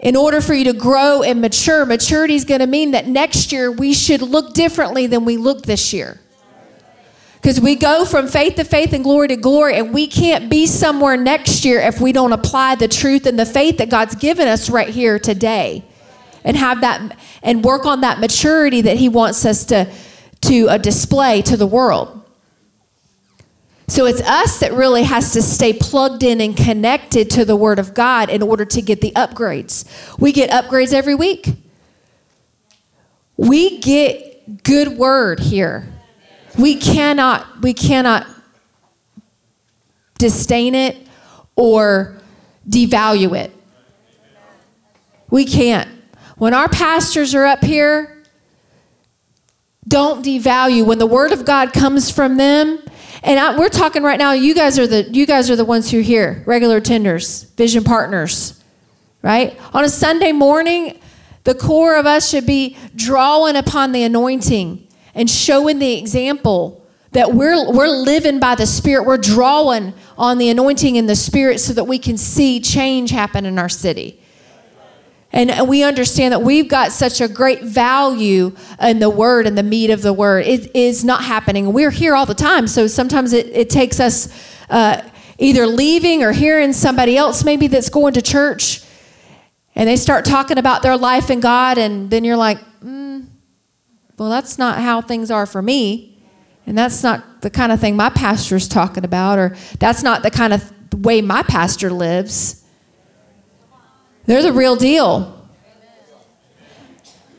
[0.00, 3.52] in order for you to grow and mature, maturity is going to mean that next
[3.52, 6.18] year we should look differently than we look this year.
[7.40, 10.66] Because we go from faith to faith and glory to glory, and we can't be
[10.66, 14.48] somewhere next year if we don't apply the truth and the faith that God's given
[14.48, 15.84] us right here today
[16.44, 19.90] and have that and work on that maturity that He wants us to,
[20.42, 22.19] to uh, display to the world.
[23.90, 27.80] So it's us that really has to stay plugged in and connected to the Word
[27.80, 29.84] of God in order to get the upgrades.
[30.16, 31.48] We get upgrades every week.
[33.36, 35.92] We get good word here.
[36.56, 38.28] We cannot, we cannot
[40.18, 40.96] disdain it
[41.56, 42.16] or
[42.68, 43.50] devalue it.
[45.30, 45.88] We can't.
[46.36, 48.22] When our pastors are up here,
[49.88, 50.86] don't devalue.
[50.86, 52.78] When the word of God comes from them,
[53.22, 54.32] and I, we're talking right now.
[54.32, 57.84] You guys are the you guys are the ones who are here, regular tenders, vision
[57.84, 58.62] partners,
[59.22, 59.58] right?
[59.74, 60.98] On a Sunday morning,
[61.44, 67.32] the core of us should be drawing upon the anointing and showing the example that
[67.32, 69.04] we're we're living by the Spirit.
[69.04, 73.44] We're drawing on the anointing and the Spirit so that we can see change happen
[73.44, 74.19] in our city.
[75.32, 79.62] And we understand that we've got such a great value in the word and the
[79.62, 80.44] meat of the word.
[80.44, 81.72] It is not happening.
[81.72, 82.66] We're here all the time.
[82.66, 84.28] So sometimes it, it takes us
[84.68, 85.02] uh,
[85.38, 88.82] either leaving or hearing somebody else maybe that's going to church
[89.80, 91.78] and they start talking about their life and God.
[91.78, 93.26] And then you're like, mm,
[94.18, 96.18] well, that's not how things are for me.
[96.66, 100.22] And that's not the kind of thing my pastor is talking about, or that's not
[100.22, 102.59] the kind of way my pastor lives.
[104.30, 105.44] They're the real deal.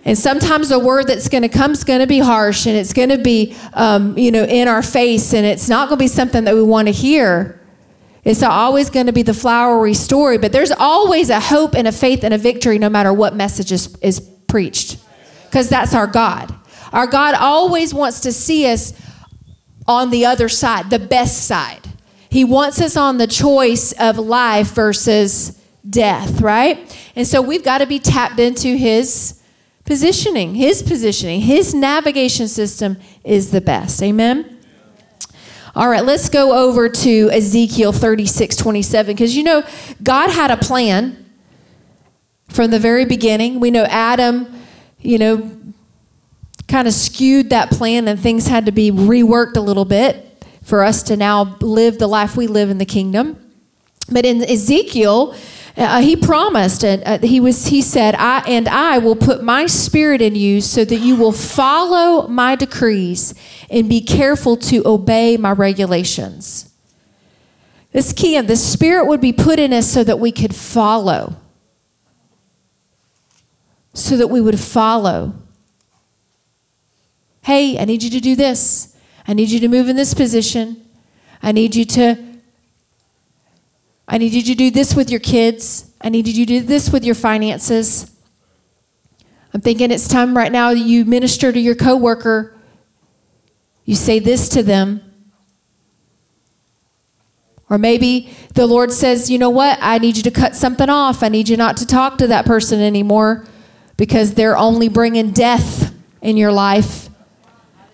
[0.04, 2.92] And sometimes the word that's going to come is going to be harsh and it's
[2.92, 6.10] going to be, um, you know, in our face and it's not going to be
[6.10, 7.62] something that we want to hear.
[8.26, 11.94] It's always going to be the flowery story, but there's always a hope and a
[11.94, 14.98] faith and a victory no matter what message is, is preached
[15.46, 16.54] because that's our God.
[16.92, 18.92] Our God always wants to see us
[19.88, 21.88] on the other side, the best side.
[22.30, 25.58] He wants us on the choice of life versus
[25.90, 26.80] death, right?
[27.16, 29.42] And so we've got to be tapped into his
[29.86, 30.56] positioning.
[30.56, 34.02] His positioning, his navigation system is the best.
[34.02, 34.60] Amen.
[35.74, 39.64] All right, let's go over to Ezekiel 36 27, because you know,
[40.04, 41.30] God had a plan
[42.50, 43.62] from the very beginning.
[43.62, 44.54] We know Adam,
[45.00, 45.50] you know,
[46.68, 50.84] kind of skewed that plan and things had to be reworked a little bit for
[50.84, 53.38] us to now live the life we live in the kingdom.
[54.10, 55.36] But in Ezekiel,
[55.78, 57.68] uh, he promised, and uh, he was.
[57.68, 61.32] He said, "I and I will put my spirit in you, so that you will
[61.32, 63.34] follow my decrees
[63.70, 66.74] and be careful to obey my regulations."
[67.92, 71.36] This key, and the spirit would be put in us so that we could follow,
[73.94, 75.34] so that we would follow.
[77.42, 78.96] Hey, I need you to do this.
[79.28, 80.86] I need you to move in this position.
[81.42, 82.31] I need you to
[84.12, 85.90] I need you to do this with your kids.
[86.02, 88.14] I need you to do this with your finances.
[89.54, 92.54] I'm thinking it's time right now you minister to your coworker.
[93.86, 95.02] You say this to them.
[97.70, 99.80] Or maybe the Lord says, you know what?
[99.82, 101.24] I need you to cut something off.
[101.24, 103.46] I need you not to talk to that person anymore
[103.96, 107.08] because they're only bringing death in your life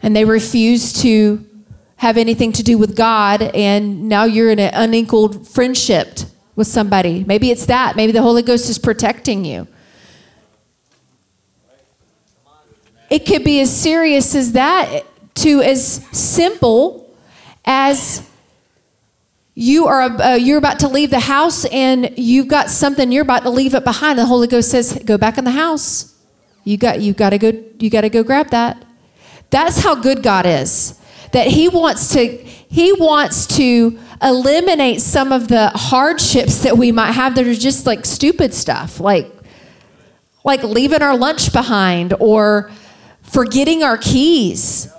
[0.02, 1.47] and they refuse to
[1.98, 3.42] have anything to do with God.
[3.42, 6.20] And now you're in an unequaled friendship
[6.56, 7.24] with somebody.
[7.26, 7.96] Maybe it's that.
[7.96, 9.68] Maybe the Holy Ghost is protecting you.
[13.10, 15.06] It could be as serious as that
[15.36, 17.16] to as simple
[17.66, 18.28] as
[19.54, 23.44] you are uh, you're about to leave the house and you've got something you're about
[23.44, 26.16] to leave it behind the holy ghost says go back in the house
[26.64, 28.84] you got you got to go you got to go grab that
[29.50, 31.00] that's how good god is
[31.32, 32.28] that he wants to
[32.70, 37.86] he wants to eliminate some of the hardships that we might have that are just
[37.86, 39.32] like stupid stuff like
[40.44, 42.72] like leaving our lunch behind or
[43.22, 44.90] forgetting our keys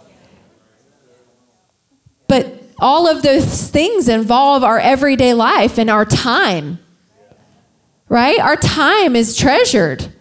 [2.28, 6.78] but all of those things involve our everyday life and our time.
[8.08, 8.38] Right?
[8.38, 10.12] Our time is treasured.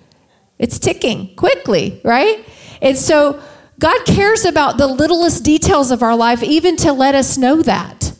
[0.57, 2.43] It's ticking quickly, right?
[2.81, 3.41] And so
[3.79, 8.13] God cares about the littlest details of our life, even to let us know that.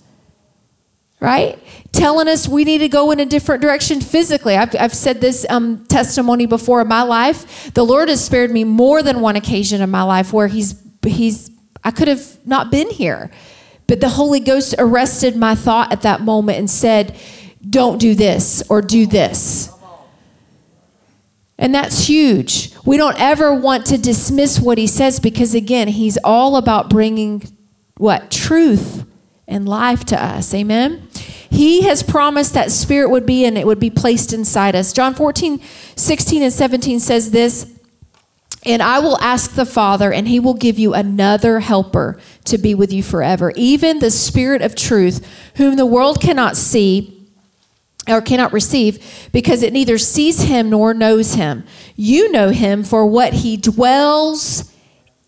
[1.19, 1.57] Right?
[1.91, 4.55] Telling us we need to go in a different direction physically.
[4.55, 7.73] I've, I've said this um, testimony before in my life.
[7.73, 11.49] The Lord has spared me more than one occasion in my life where He's, He's,
[11.83, 13.31] I could have not been here
[13.87, 17.17] but the Holy Ghost arrested my thought at that moment and said,
[17.67, 19.69] Don't do this or do this.
[21.57, 22.73] And that's huge.
[22.85, 27.43] We don't ever want to dismiss what he says because, again, he's all about bringing
[27.97, 28.29] what?
[28.29, 29.05] Truth
[29.47, 30.53] and life to us.
[30.53, 31.07] Amen?
[31.49, 34.93] He has promised that spirit would be and it would be placed inside us.
[34.93, 35.59] John 14,
[35.95, 37.73] 16, and 17 says this
[38.65, 42.75] and I will ask the Father, and he will give you another helper to be
[42.75, 47.16] with you forever, even the Spirit of truth, whom the world cannot see
[48.07, 51.63] or cannot receive because it neither sees him nor knows him.
[51.95, 54.71] You know him for what he dwells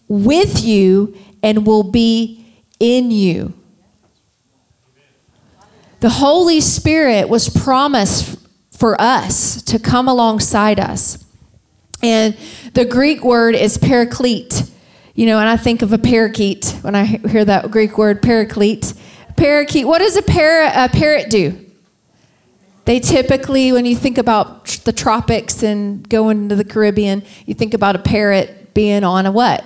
[0.08, 2.46] with you and will be
[2.80, 3.54] in you.
[6.00, 8.38] The Holy Spirit was promised
[8.72, 11.26] for us to come alongside us.
[12.02, 12.38] And
[12.74, 14.64] the Greek word is paraclete.
[15.14, 18.94] You know, and I think of a parakeet when I hear that Greek word paraclete.
[19.36, 21.69] Parakeet, what does a, parrot, a parrot do?
[22.90, 27.76] They typically, when you think about the tropics and going to the Caribbean, you think
[27.76, 29.64] about a parrot being on a what?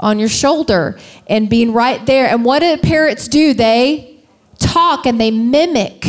[0.00, 2.26] On your shoulder and being right there.
[2.26, 3.52] And what do parrots do?
[3.52, 4.24] They
[4.58, 6.06] talk and they mimic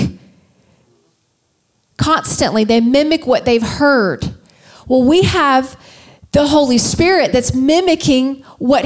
[1.97, 2.63] constantly.
[2.63, 4.33] They mimic what they've heard.
[4.87, 5.77] Well, we have
[6.31, 8.85] the Holy Spirit that's mimicking what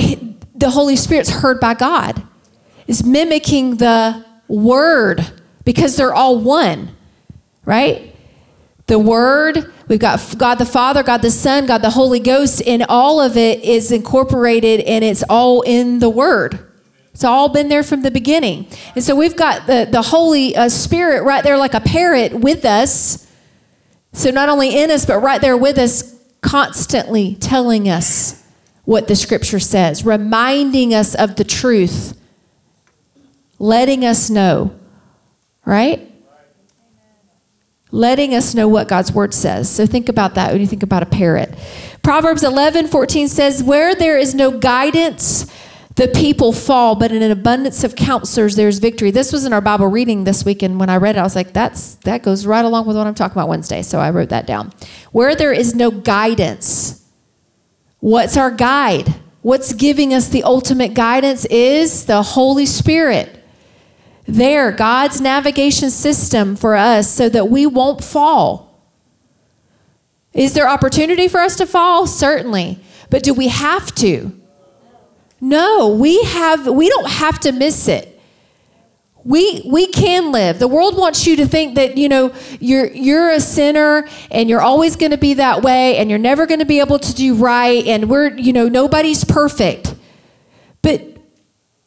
[0.56, 2.24] the Holy Spirit's heard by God,
[2.88, 5.24] is mimicking the Word
[5.64, 6.90] because they're all one,
[7.66, 8.16] right?
[8.88, 12.86] The Word, we've got God the Father, God the Son, God the Holy Ghost, and
[12.90, 16.70] all of it is incorporated and it's all in the Word.
[17.14, 18.68] It's all been there from the beginning.
[18.96, 22.66] And so we've got the, the Holy uh, Spirit right there like a parrot with
[22.66, 23.28] us.
[24.14, 28.44] So not only in us, but right there with us, constantly telling us
[28.84, 32.20] what the scripture says, reminding us of the truth,
[33.60, 34.78] letting us know,
[35.66, 36.13] right?
[37.94, 39.70] Letting us know what God's word says.
[39.70, 41.54] So think about that when you think about a parrot.
[42.02, 45.46] Proverbs 11 14 says, Where there is no guidance,
[45.94, 49.12] the people fall, but in an abundance of counselors, there's victory.
[49.12, 51.36] This was in our Bible reading this week, and when I read it, I was
[51.36, 53.84] like, that's that goes right along with what I'm talking about Wednesday.
[53.84, 54.74] So I wrote that down.
[55.12, 57.08] Where there is no guidance,
[58.00, 59.14] what's our guide?
[59.44, 63.43] What's giving us the ultimate guidance is the Holy Spirit.
[64.26, 68.82] There, God's navigation system for us so that we won't fall.
[70.34, 72.08] Is there opportunity for us to fall?
[72.08, 72.80] Certainly.
[73.10, 74.32] But do we have to?
[75.40, 78.10] No, we have we don't have to miss it.
[79.26, 80.58] We we can live.
[80.58, 84.62] The world wants you to think that, you know, you're you're a sinner and you're
[84.62, 87.36] always going to be that way and you're never going to be able to do
[87.36, 89.96] right and we're, you know, nobody's perfect.
[90.82, 91.18] But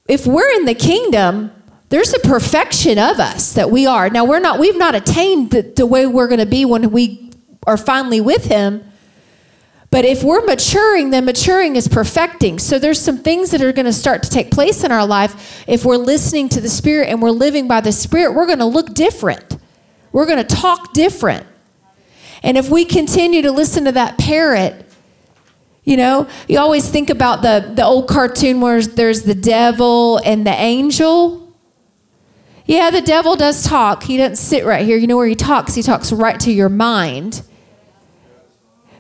[0.07, 1.51] if we're in the kingdom,
[1.89, 4.11] there's a perfection of us that we are.
[4.11, 7.31] Now we're not we've not attained the, the way we're going to be when we
[7.67, 8.83] are finally with him.
[9.91, 12.59] But if we're maturing, then maturing is perfecting.
[12.59, 15.65] So there's some things that are going to start to take place in our life.
[15.69, 18.67] If we're listening to the Spirit and we're living by the Spirit, we're going to
[18.67, 19.57] look different.
[20.13, 21.47] We're going to talk different.
[22.43, 24.85] And if we continue to listen to that parrot,
[25.85, 30.45] you know, you always think about the, the old cartoon where there's the devil and
[30.47, 31.46] the angel.
[32.67, 34.03] Yeah, the devil does talk.
[34.03, 34.97] He doesn't sit right here.
[34.97, 35.75] You know where he talks?
[35.75, 37.43] He talks right to your mind.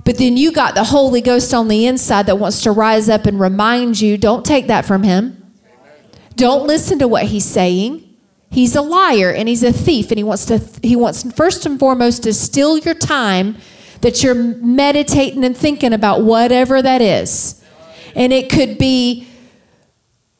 [0.04, 3.26] But then you got the Holy Ghost on the inside that wants to rise up
[3.26, 5.52] and remind you don't take that from him.
[6.36, 8.04] Don't listen to what he's saying.
[8.52, 11.78] He's a liar and he's a thief and he wants to he wants first and
[11.78, 13.56] foremost to steal your time
[14.02, 17.60] that you're meditating and thinking about whatever that is.
[18.14, 19.26] And it could be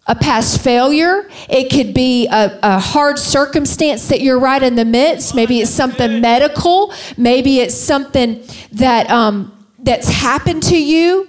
[0.07, 1.29] a past failure.
[1.49, 5.35] It could be a, a, hard circumstance that you're right in the midst.
[5.35, 6.93] Maybe it's something medical.
[7.17, 11.29] Maybe it's something that um, that's happened to you.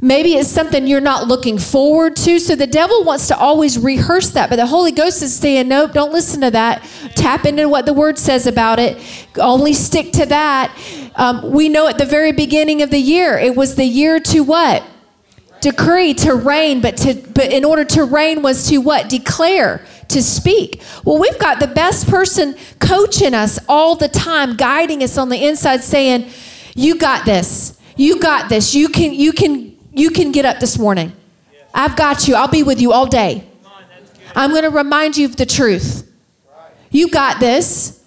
[0.00, 2.38] Maybe it's something you're not looking forward to.
[2.38, 5.92] So the devil wants to always rehearse that, but the Holy Ghost is saying, nope,
[5.92, 6.84] don't listen to that.
[7.14, 8.98] Tap into what the Word says about it.
[9.38, 10.76] Only stick to that.
[11.16, 14.40] Um, we know at the very beginning of the year, it was the year to
[14.40, 14.82] what?
[15.66, 19.08] Decree to reign, but to but in order to reign was to what?
[19.08, 20.80] Declare to speak.
[21.04, 25.44] Well, we've got the best person coaching us all the time, guiding us on the
[25.44, 26.30] inside, saying,
[26.76, 27.80] "You got this.
[27.96, 28.76] You got this.
[28.76, 29.12] You can.
[29.12, 31.12] You can you can get up this morning.
[31.74, 32.36] I've got you.
[32.36, 33.42] I'll be with you all day.
[34.36, 36.08] I'm going to remind you of the truth.
[36.92, 38.04] You got this.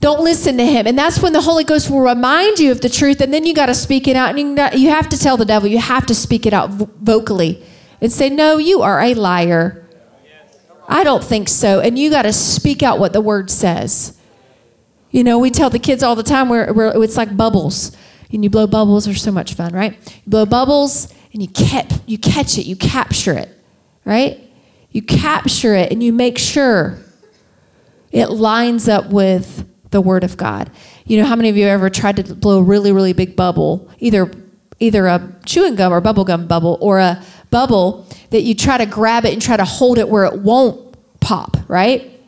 [0.00, 0.86] Don't listen to him.
[0.86, 3.20] And that's when the Holy Ghost will remind you of the truth.
[3.20, 4.36] And then you got to speak it out.
[4.36, 7.62] And you, have to tell the devil, you have to speak it out vocally
[8.00, 9.86] and say, No, you are a liar.
[10.88, 11.80] I don't think so.
[11.80, 14.18] And you got to speak out what the word says.
[15.10, 16.72] You know, we tell the kids all the time, where
[17.02, 17.96] it's like bubbles
[18.32, 19.92] and you blow bubbles are so much fun, right?
[20.24, 23.48] You blow bubbles and you catch, you catch it, you capture it,
[24.04, 24.40] right?
[24.90, 26.98] You capture it and you make sure
[28.12, 30.70] it lines up with the Word of God.
[31.04, 33.90] You know, how many of you ever tried to blow a really, really big bubble,
[33.98, 34.30] either
[34.78, 38.86] either a chewing gum or bubble gum bubble, or a bubble that you try to
[38.86, 42.18] grab it and try to hold it where it won't pop, right?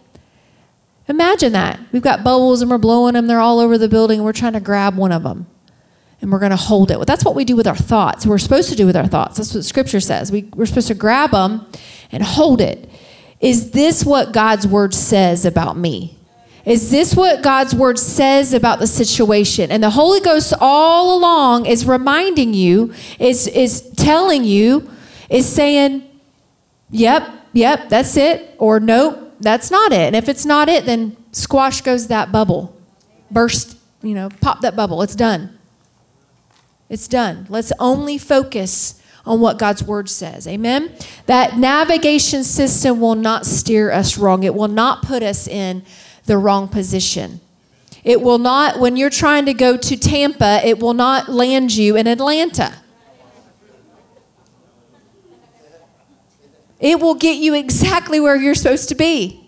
[1.09, 1.81] Imagine that.
[1.93, 4.53] We've got bubbles and we're blowing them, they're all over the building, and we're trying
[4.53, 5.47] to grab one of them
[6.23, 6.97] and we're going to hold it.
[6.97, 8.25] Well, that's what we do with our thoughts.
[8.25, 9.39] We're supposed to do with our thoughts.
[9.39, 10.31] That's what Scripture says.
[10.31, 11.67] We, we're supposed to grab them
[12.13, 12.89] and hold it.
[13.41, 16.17] Is this what God's Word says about me?
[16.65, 19.71] Is this what God's Word says about the situation?
[19.71, 24.89] And the Holy Ghost all along is reminding you, is, is telling you,
[25.29, 26.09] is saying,
[26.91, 30.01] yep, yep, that's it, or nope, that's not it.
[30.01, 32.77] And if it's not it, then squash goes that bubble.
[33.31, 35.03] Burst, you know, pop that bubble.
[35.03, 35.59] It's done.
[36.89, 37.47] It's done.
[37.49, 40.47] Let's only focus on what God's word says.
[40.47, 40.95] Amen?
[41.27, 45.85] That navigation system will not steer us wrong, it will not put us in
[46.27, 47.41] the wrong position.
[48.05, 51.97] It will not, when you're trying to go to Tampa, it will not land you
[51.97, 52.75] in Atlanta.
[56.81, 59.39] It will get you exactly where you're supposed to be.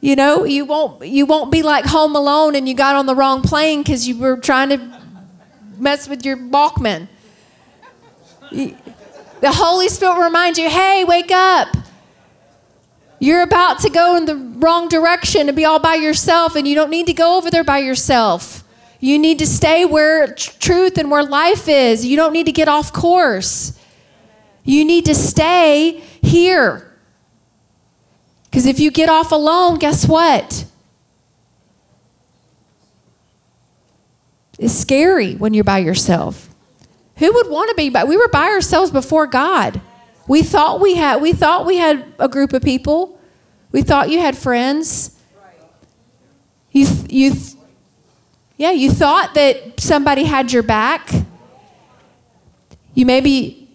[0.00, 3.14] You know, you won't you won't be like home alone and you got on the
[3.16, 5.00] wrong plane because you were trying to
[5.76, 7.08] mess with your Walkman.
[8.52, 8.76] The
[9.42, 11.76] Holy Spirit will remind you hey, wake up.
[13.18, 16.74] You're about to go in the wrong direction and be all by yourself, and you
[16.74, 18.62] don't need to go over there by yourself.
[19.00, 22.04] You need to stay where truth and where life is.
[22.04, 23.78] You don't need to get off course.
[24.64, 26.92] You need to stay here.
[28.44, 30.64] Because if you get off alone, guess what?
[34.58, 36.48] It's scary when you're by yourself.
[37.16, 38.04] Who would want to be by?
[38.04, 39.80] We were by ourselves before God.
[40.28, 43.20] We thought we had we thought we had a group of people.
[43.72, 45.12] We thought you had friends.
[46.72, 47.32] You you
[48.56, 51.12] yeah, you thought that somebody had your back.
[52.94, 53.68] You maybe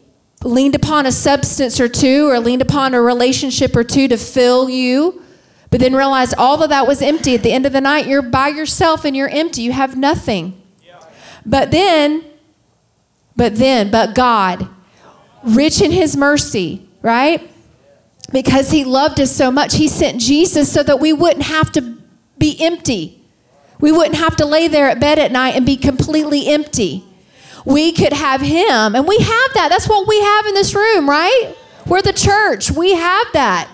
[0.43, 4.69] leaned upon a substance or two or leaned upon a relationship or two to fill
[4.69, 5.21] you,
[5.69, 7.35] but then realized all of that was empty.
[7.35, 9.61] At the end of the night, you're by yourself and you're empty.
[9.61, 10.61] You have nothing.
[11.45, 12.23] But then,
[13.35, 14.67] but then, but God,
[15.43, 17.49] rich in his mercy, right?
[18.31, 21.97] Because he loved us so much, he sent Jesus so that we wouldn't have to
[22.37, 23.21] be empty.
[23.79, 27.03] We wouldn't have to lay there at bed at night and be completely empty.
[27.65, 29.67] We could have him, and we have that.
[29.69, 31.55] That's what we have in this room, right?
[31.85, 32.71] We're the church.
[32.71, 33.69] We have that.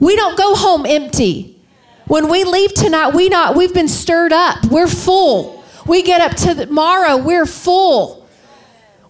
[0.00, 1.60] We don't go home empty.
[2.06, 4.64] When we leave tonight, we not we've been stirred up.
[4.66, 5.62] We're full.
[5.86, 8.21] We get up to tomorrow, we're full.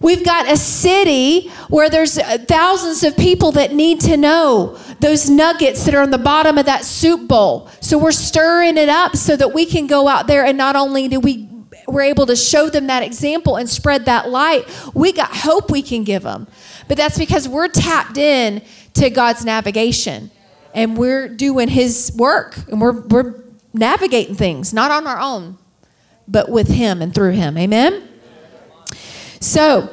[0.03, 5.29] We've got a city where there's uh, thousands of people that need to know those
[5.29, 7.69] nuggets that are on the bottom of that soup bowl.
[7.79, 11.07] So we're stirring it up so that we can go out there and not only
[11.07, 11.49] do we
[11.87, 15.81] we're able to show them that example and spread that light, we got hope we
[15.81, 16.47] can give them.
[16.87, 18.61] But that's because we're tapped in
[18.93, 20.31] to God's navigation.
[20.73, 23.35] and we're doing His work, and we're we're
[23.73, 25.57] navigating things not on our own,
[26.27, 27.57] but with Him and through Him.
[27.57, 28.09] Amen.
[29.43, 29.89] So.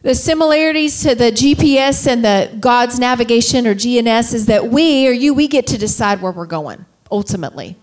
[0.00, 5.10] The similarities to the GPS and the God's navigation or GNS is that we or
[5.10, 7.76] you, we get to decide where we're going ultimately.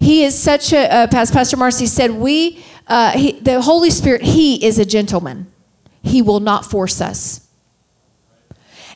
[0.00, 4.22] He is such a, uh, as Pastor Marcy said, we, uh, he, the Holy Spirit,
[4.22, 5.50] He is a gentleman.
[6.02, 7.48] He will not force us.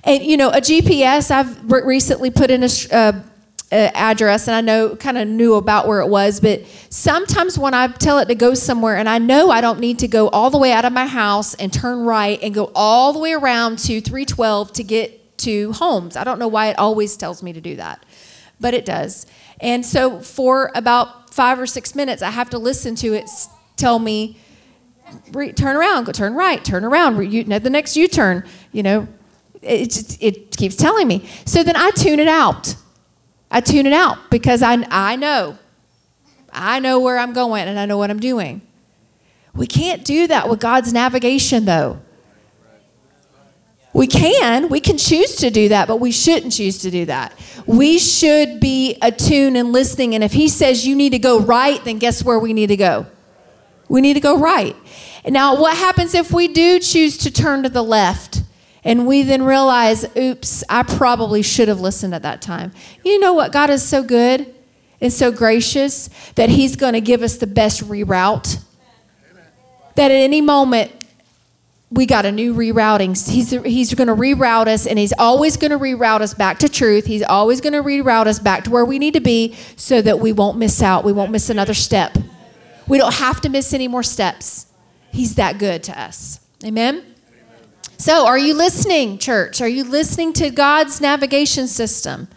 [0.03, 3.23] And, you know, a GPS, I've recently put in a, uh,
[3.71, 7.75] uh, address and I know kind of knew about where it was, but sometimes when
[7.75, 10.51] I tell it to go somewhere and I know I don't need to go all
[10.51, 13.79] the way out of my house and turn right and go all the way around
[13.81, 16.17] to 312 to get to homes.
[16.17, 18.05] I don't know why it always tells me to do that,
[18.59, 19.27] but it does.
[19.61, 23.29] And so for about five or six minutes, I have to listen to it
[23.77, 24.39] tell me,
[25.33, 29.09] turn around, go turn right, turn around, you, the next U turn, you know,
[29.63, 31.29] it, it keeps telling me.
[31.45, 32.75] So then I tune it out.
[33.51, 35.59] I tune it out because I, I know.
[36.53, 38.63] I know where I'm going and I know what I'm doing.
[39.55, 42.01] We can't do that with God's navigation, though.
[43.93, 44.69] We can.
[44.69, 47.33] We can choose to do that, but we shouldn't choose to do that.
[47.67, 50.15] We should be attuned and listening.
[50.15, 52.77] And if He says you need to go right, then guess where we need to
[52.77, 53.07] go?
[53.89, 54.77] We need to go right.
[55.27, 58.43] Now, what happens if we do choose to turn to the left?
[58.85, 62.73] And we then realize, oops, I probably should have listened at that time.
[63.05, 63.53] You know what?
[63.53, 64.55] God is so good
[65.01, 68.63] and so gracious that He's going to give us the best reroute.
[69.97, 70.93] That at any moment,
[71.91, 73.11] we got a new rerouting.
[73.29, 76.69] He's, he's going to reroute us, and He's always going to reroute us back to
[76.69, 77.07] truth.
[77.07, 80.21] He's always going to reroute us back to where we need to be so that
[80.21, 81.05] we won't miss out.
[81.05, 82.17] We won't miss another step.
[82.87, 84.67] We don't have to miss any more steps.
[85.13, 86.41] He's that good to us.
[86.65, 87.15] Amen?
[88.01, 89.61] So, are you listening, church?
[89.61, 92.29] Are you listening to God's navigation system?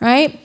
[0.00, 0.40] Right?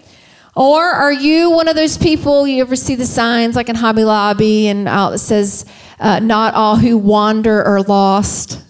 [0.56, 4.04] Or are you one of those people, you ever see the signs like in Hobby
[4.04, 5.66] Lobby and out that says,
[6.00, 8.62] uh, not all who wander are lost?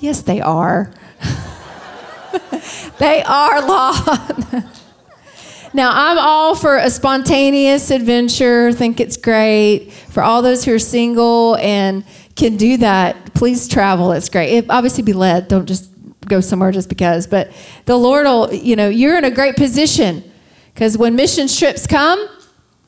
[0.00, 0.92] Yes, they are.
[2.98, 4.42] they are lost.
[5.72, 9.92] now, I'm all for a spontaneous adventure, think it's great.
[9.92, 12.04] For all those who are single and
[12.36, 14.12] can do that, please travel.
[14.12, 14.52] It's great.
[14.52, 15.48] It, obviously, be led.
[15.48, 15.90] Don't just
[16.26, 17.26] go somewhere just because.
[17.26, 17.52] But
[17.84, 20.24] the Lord will, you know, you're in a great position
[20.72, 22.28] because when mission trips come,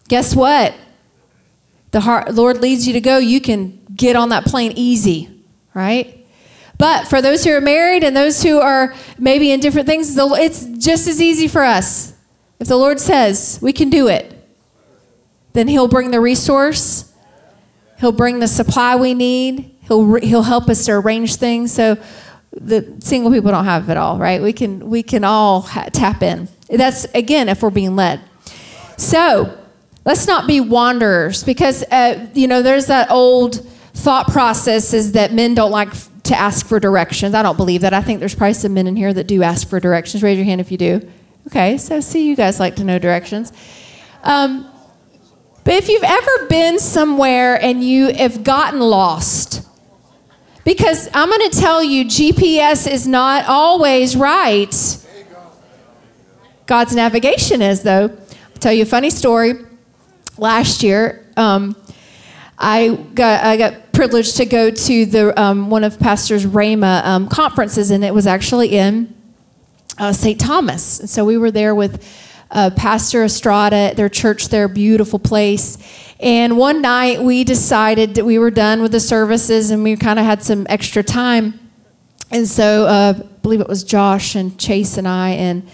[0.09, 0.75] guess what?
[1.93, 5.31] The heart, Lord leads you to go, you can get on that plane easy,
[5.73, 6.27] right?
[6.79, 10.65] But for those who are married and those who are maybe in different things, it's
[10.85, 12.13] just as easy for us.
[12.59, 14.33] If the Lord says we can do it,
[15.53, 17.13] then He'll bring the resource
[17.99, 19.75] He'll bring the supply we need.
[19.83, 21.73] He'll, he'll help us to arrange things.
[21.73, 21.97] So
[22.53, 24.43] the single people don't have it all, right?
[24.43, 26.49] We can, we can all ha- tap in.
[26.69, 28.21] That's, again, if we're being led.
[28.97, 29.57] So
[30.05, 35.33] let's not be wanderers because, uh, you know, there's that old thought process is that
[35.33, 35.91] men don't like
[36.25, 37.35] to ask for directions.
[37.35, 37.95] I don't believe that.
[37.95, 40.23] I think there's probably some men in here that do ask for directions.
[40.23, 41.09] Raise your hand if you do.
[41.47, 43.53] Okay, so see, you guys like to know directions.
[44.25, 44.69] Um,
[45.67, 49.67] but if you've ever been somewhere and you have gotten lost,
[50.65, 54.73] because I'm going to tell you, GPS is not always right.
[56.67, 58.05] God's navigation is, though.
[58.05, 59.55] I'll tell you a funny story.
[60.39, 61.75] Last year, um,
[62.57, 67.29] I got I got privileged to go to the um, one of Pastor's Rama um,
[67.29, 69.13] conferences, and it was actually in
[69.99, 70.39] uh, St.
[70.39, 71.01] Thomas.
[71.01, 72.05] And so we were there with
[72.51, 75.79] uh, Pastor Estrada their church there, beautiful place.
[76.21, 80.19] And one night we decided that we were done with the services and we kind
[80.19, 81.59] of had some extra time.
[82.31, 85.69] And so uh, I believe it was Josh and Chase and I and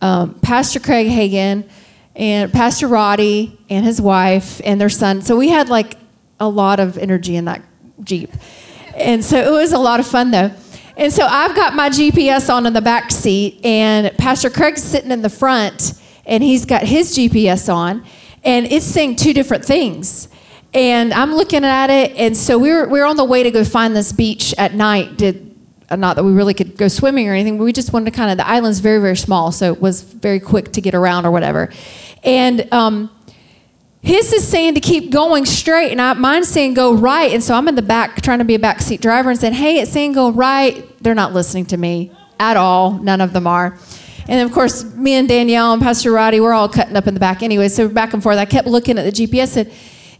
[0.00, 1.68] um, Pastor Craig Hagan
[2.16, 5.22] and Pastor Roddy and his wife and their son.
[5.22, 5.96] So we had like
[6.40, 7.62] a lot of energy in that
[8.02, 8.30] Jeep.
[8.96, 10.50] And so it was a lot of fun though.
[10.96, 15.10] And so I've got my GPS on in the back seat, and Pastor Craig's sitting
[15.10, 15.94] in the front
[16.24, 18.04] and he's got his GPS on,
[18.44, 20.28] and it's saying two different things.
[20.74, 23.50] And I'm looking at it, and so we were, we were on the way to
[23.50, 25.18] go find this beach at night.
[25.18, 25.54] Did
[25.90, 28.10] uh, not that we really could go swimming or anything, but we just wanted to
[28.12, 31.26] kind of the island's very very small, so it was very quick to get around
[31.26, 31.70] or whatever.
[32.24, 33.10] And um,
[34.00, 37.32] his is saying to keep going straight, and I, mine's saying go right.
[37.32, 39.80] And so I'm in the back trying to be a backseat driver and saying, "Hey,
[39.80, 42.92] it's saying go right." They're not listening to me at all.
[42.92, 43.78] None of them are.
[44.28, 47.20] And of course, me and Danielle and Pastor Roddy, we're all cutting up in the
[47.20, 47.68] back anyway.
[47.68, 48.38] So back and forth.
[48.38, 49.72] I kept looking at the GPS and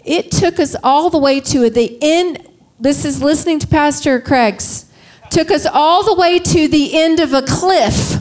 [0.04, 2.46] it took us all the way to the end.
[2.80, 4.86] This is listening to Pastor Craig's.
[5.30, 8.16] Took us all the way to the end of a cliff.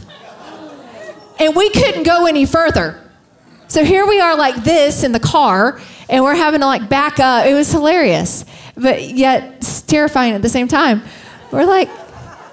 [1.40, 3.02] And we couldn't go any further.
[3.68, 5.80] So here we are like this in the car,
[6.10, 7.46] and we're having to like back up.
[7.46, 11.02] It was hilarious, but yet terrifying at the same time.
[11.52, 11.90] We're like,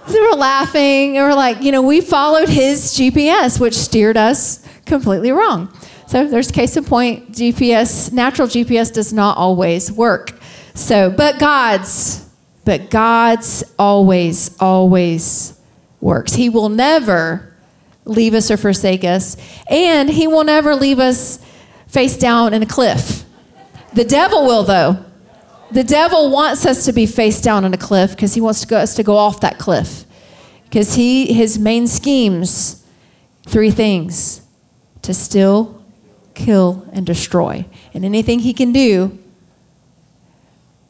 [0.08, 4.66] so we're laughing, and we're like, you know, we followed his GPS, which steered us
[4.86, 5.72] completely wrong.
[6.06, 10.38] So there's case in point, GPS, natural GPS does not always work.
[10.74, 12.26] So, but God's,
[12.64, 15.60] but God's always, always
[16.00, 16.34] works.
[16.34, 17.54] He will never
[18.06, 19.36] leave us or forsake us,
[19.68, 21.38] and He will never leave us
[21.88, 23.24] face down in a cliff.
[23.92, 25.04] The devil will, though.
[25.70, 28.66] The devil wants us to be face down on a cliff because he wants to
[28.66, 30.04] go, us to go off that cliff.
[30.64, 32.84] Because he his main schemes,
[33.46, 34.42] three things:
[35.02, 35.82] to steal,
[36.34, 37.66] kill, and destroy.
[37.94, 39.18] And anything he can do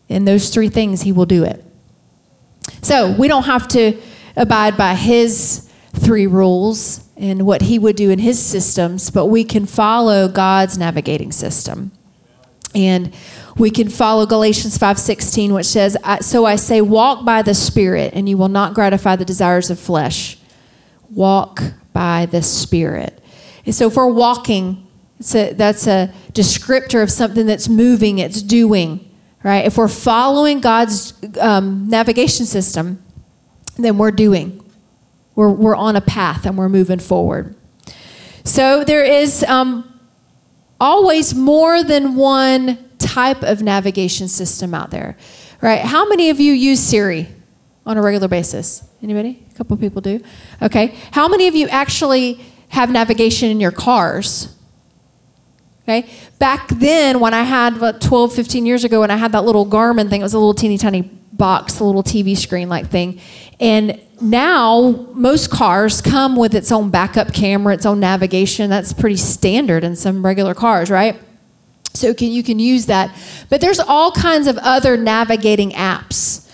[0.09, 1.65] in those three things, he will do it.
[2.83, 4.01] So we don't have to
[4.37, 9.43] abide by his three rules and what he would do in his systems, but we
[9.43, 11.91] can follow God's navigating system.
[12.75, 13.15] And
[13.57, 18.29] we can follow Galatians 5:16 which says so I say walk by the spirit and
[18.29, 20.39] you will not gratify the desires of flesh.
[21.11, 21.63] Walk
[21.93, 23.23] by the spirit.
[23.67, 24.87] And so if we're walking
[25.35, 29.11] a, that's a descriptor of something that's moving, it's doing,
[29.43, 29.65] right?
[29.65, 33.03] If we're following God's um, navigation system,
[33.77, 34.65] then we're doing.
[35.35, 37.57] We're, we're on a path and we're moving forward.
[38.45, 39.88] So there is um,
[40.81, 45.17] always more than one type of navigation system out there,
[45.61, 45.81] right?
[45.81, 47.29] How many of you use Siri
[47.87, 48.83] on a regular basis?
[49.03, 49.45] Anybody?
[49.51, 50.21] A couple people do.
[50.61, 50.97] Okay.
[51.13, 54.55] How many of you actually have navigation in your cars?
[55.83, 56.09] Okay.
[56.39, 59.65] Back then, when I had what, 12, 15 years ago, when I had that little
[59.65, 61.03] Garmin thing, it was a little teeny tiny
[61.33, 63.21] box, a little TV screen like thing.
[63.59, 68.71] And now most cars come with its own backup camera, its own navigation.
[68.71, 71.19] That's pretty standard in some regular cars, right?
[71.95, 73.15] So can, you can use that.
[73.49, 76.49] But there's all kinds of other navigating apps.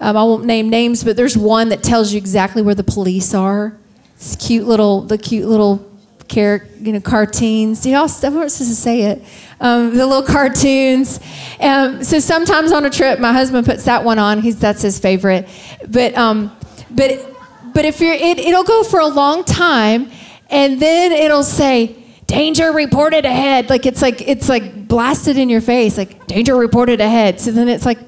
[0.00, 3.34] Um, I won't name names, but there's one that tells you exactly where the police
[3.34, 3.76] are.
[4.16, 5.90] It's cute little, the cute little
[6.28, 7.86] character, you know, cartoons.
[7.86, 9.22] You all, not supposed to say it.
[9.60, 11.20] Um, the little cartoons.
[11.60, 14.40] Um, so sometimes on a trip, my husband puts that one on.
[14.40, 15.48] He's that's his favorite.
[15.88, 16.56] But um,
[16.94, 17.34] but
[17.74, 20.10] but if you're, it, it'll go for a long time,
[20.48, 23.68] and then it'll say danger reported ahead.
[23.68, 27.40] Like it's like it's like blasted in your face, like danger reported ahead.
[27.40, 27.98] So then it's like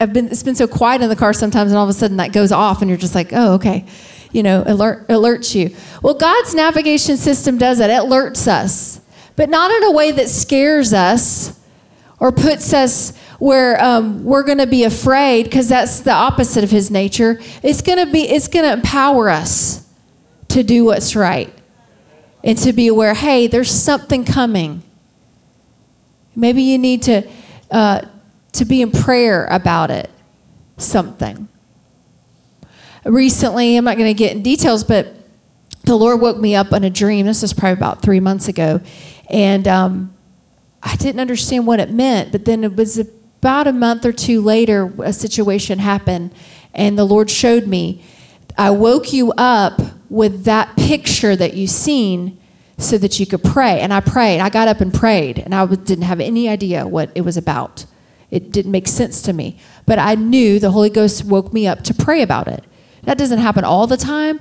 [0.00, 2.18] I've been it's been so quiet in the car sometimes, and all of a sudden
[2.18, 3.84] that goes off, and you're just like, oh okay,
[4.32, 5.74] you know, alert alerts you.
[6.02, 7.90] Well, God's navigation system does that.
[7.90, 9.00] It alerts us,
[9.34, 11.58] but not in a way that scares us
[12.20, 16.70] or puts us where um, we're going to be afraid because that's the opposite of
[16.70, 19.88] his nature it's going to be it's going to empower us
[20.48, 21.52] to do what's right
[22.44, 24.82] and to be aware hey, there's something coming.
[26.36, 27.26] Maybe you need to,
[27.70, 28.02] uh,
[28.52, 30.10] to be in prayer about it,
[30.76, 31.48] something.
[33.04, 35.14] Recently, I'm not going to get in details, but
[35.84, 37.26] the Lord woke me up in a dream.
[37.26, 38.80] This was probably about three months ago.
[39.30, 40.14] And um,
[40.82, 43.08] I didn't understand what it meant, but then it was
[43.44, 46.32] about a month or two later, a situation happened,
[46.72, 48.02] and the Lord showed me.
[48.56, 52.40] I woke you up with that picture that you seen
[52.78, 53.80] so that you could pray.
[53.80, 54.40] And I prayed.
[54.40, 57.84] I got up and prayed, and I didn't have any idea what it was about.
[58.30, 59.58] It didn't make sense to me.
[59.84, 62.64] But I knew the Holy Ghost woke me up to pray about it.
[63.02, 64.40] That doesn't happen all the time,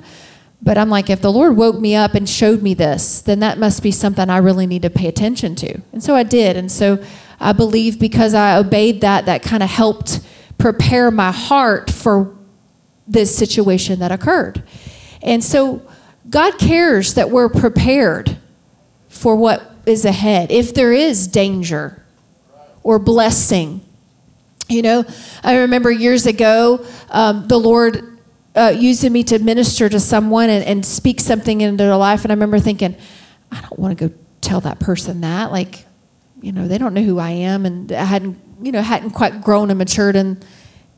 [0.61, 3.57] but I'm like, if the Lord woke me up and showed me this, then that
[3.57, 5.81] must be something I really need to pay attention to.
[5.91, 6.55] And so I did.
[6.55, 7.03] And so
[7.39, 10.21] I believe because I obeyed that, that kind of helped
[10.57, 12.35] prepare my heart for
[13.07, 14.63] this situation that occurred.
[15.21, 15.81] And so
[16.29, 18.37] God cares that we're prepared
[19.09, 20.51] for what is ahead.
[20.51, 22.03] If there is danger
[22.81, 23.81] or blessing,
[24.69, 25.05] you know,
[25.43, 28.19] I remember years ago, um, the Lord
[28.55, 32.23] uh, using me to minister to someone and, and speak something into their life.
[32.23, 32.95] And I remember thinking,
[33.51, 35.51] I don't want to go tell that person that.
[35.51, 35.85] Like,
[36.43, 39.41] you know, they don't know who I am, and I hadn't, you know, hadn't quite
[39.41, 40.41] grown and matured in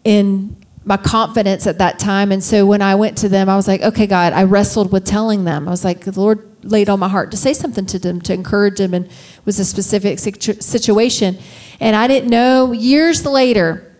[0.03, 2.31] in my confidence at that time.
[2.31, 5.03] And so when I went to them, I was like, okay, God, I wrestled with
[5.05, 5.67] telling them.
[5.67, 8.33] I was like, the Lord laid on my heart to say something to them, to
[8.33, 11.37] encourage them, and it was a specific situ- situation.
[11.79, 13.95] And I didn't know, years later,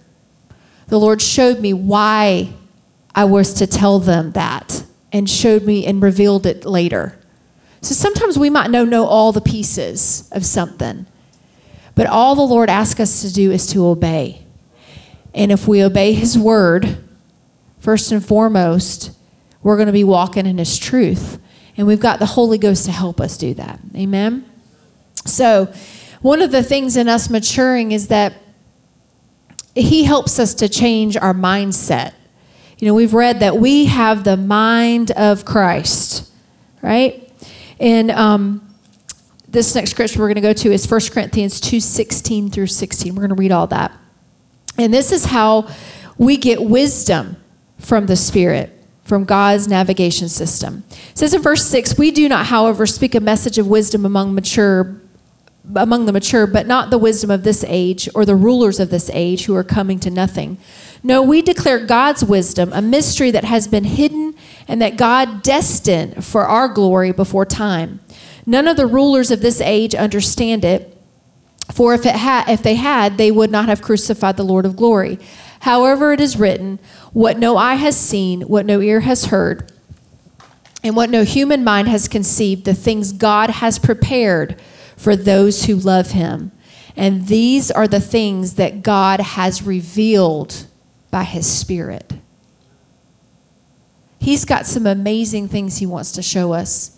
[0.87, 2.53] the Lord showed me why
[3.13, 7.19] I was to tell them that and showed me and revealed it later.
[7.81, 11.05] So sometimes we might know, know all the pieces of something,
[11.95, 14.45] but all the Lord asks us to do is to obey.
[15.33, 16.97] And if we obey His word,
[17.79, 19.11] first and foremost,
[19.61, 21.39] we're going to be walking in His truth.
[21.77, 23.79] And we've got the Holy Ghost to help us do that.
[23.95, 24.49] Amen?
[25.25, 25.73] So,
[26.21, 28.33] one of the things in us maturing is that
[29.75, 32.13] He helps us to change our mindset.
[32.77, 36.29] You know, we've read that we have the mind of Christ,
[36.81, 37.31] right?
[37.79, 38.64] And um,
[39.56, 43.16] this next scripture we're going to go to is 1 Corinthians 2 16 through 16.
[43.16, 43.91] We're going to read all that.
[44.78, 45.70] And this is how
[46.18, 47.38] we get wisdom
[47.80, 48.72] from the Spirit
[49.06, 50.84] from God's navigation system.
[50.89, 54.36] It says in verse 6, we do not, however, speak a message of wisdom among
[54.36, 55.01] mature
[55.76, 59.10] among the mature, but not the wisdom of this age or the rulers of this
[59.14, 60.60] age who are coming to nothing.
[61.01, 64.36] No, we declare God's wisdom, a mystery that has been hidden
[64.68, 67.99] and that God destined for our glory before time.
[68.45, 70.95] None of the rulers of this age understand it,
[71.71, 74.75] for if, it ha- if they had, they would not have crucified the Lord of
[74.75, 75.17] glory.
[75.61, 76.79] However, it is written,
[77.11, 79.71] What no eye has seen, what no ear has heard,
[80.83, 84.61] and what no human mind has conceived, the things God has prepared
[84.95, 86.51] for those who love him.
[86.95, 90.67] And these are the things that God has revealed
[91.09, 92.13] by his Spirit.
[94.19, 96.97] He's got some amazing things he wants to show us.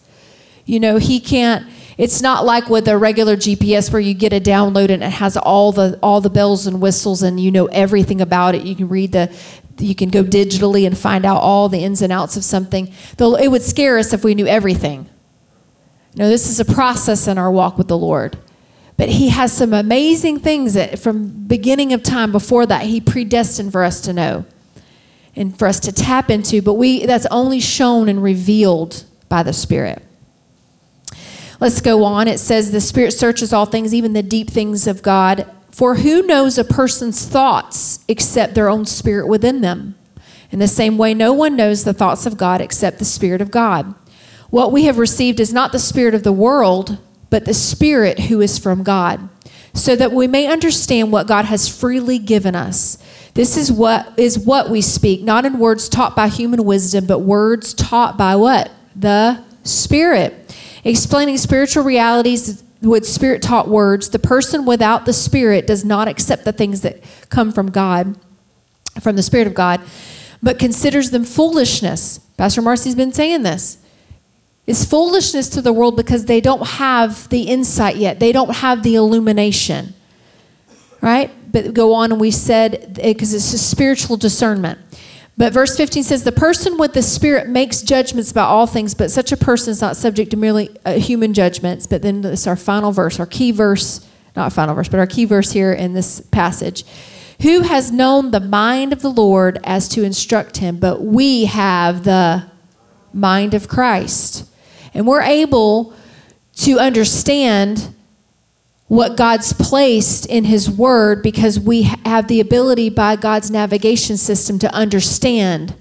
[0.68, 1.66] You know, he can't
[1.98, 5.36] it's not like with a regular GPS where you get a download and it has
[5.36, 8.64] all the all the bells and whistles and you know everything about it.
[8.64, 9.36] You can read the
[9.80, 12.94] you can go digitally and find out all the ins and outs of something.
[13.18, 15.10] Though it would scare us if we knew everything.
[16.16, 18.38] No, this is a process in our walk with the Lord.
[18.96, 23.72] But he has some amazing things that from beginning of time before that he predestined
[23.72, 24.46] for us to know
[25.36, 29.54] and for us to tap into, but we that's only shown and revealed by the
[29.54, 30.04] Spirit.
[31.60, 32.28] Let's go on.
[32.28, 35.50] It says the Spirit searches all things, even the deep things of God.
[35.72, 39.96] For who knows a person's thoughts except their own spirit within them?
[40.52, 43.52] In the same way, no one knows the thoughts of God except the Spirit of
[43.52, 43.94] God.
[44.50, 46.98] What we have received is not the spirit of the world,
[47.30, 49.28] but the Spirit who is from God,
[49.74, 52.98] so that we may understand what God has freely given us.
[53.34, 57.20] This is what is what we speak, not in words taught by human wisdom, but
[57.20, 58.72] words taught by what?
[58.96, 60.56] The Spirit.
[60.88, 66.46] Explaining spiritual realities with spirit taught words, the person without the Spirit does not accept
[66.46, 68.18] the things that come from God,
[69.02, 69.82] from the Spirit of God,
[70.42, 72.20] but considers them foolishness.
[72.38, 73.80] Pastor Marcy's been saying this
[74.66, 78.20] is foolishness to the world because they don't have the insight yet.
[78.20, 79.94] They don't have the illumination.
[81.02, 81.32] Right?
[81.52, 84.80] But go on, and we said, because it's a spiritual discernment.
[85.38, 89.12] But verse 15 says, The person with the Spirit makes judgments about all things, but
[89.12, 91.86] such a person is not subject to merely uh, human judgments.
[91.86, 95.26] But then it's our final verse, our key verse, not final verse, but our key
[95.26, 96.84] verse here in this passage.
[97.44, 100.80] Who has known the mind of the Lord as to instruct him?
[100.80, 102.50] But we have the
[103.14, 104.50] mind of Christ.
[104.96, 105.94] And we're able
[106.58, 107.94] to understand
[108.88, 114.58] what God's placed in His Word because we have the ability by God's navigation system
[114.60, 115.76] to understand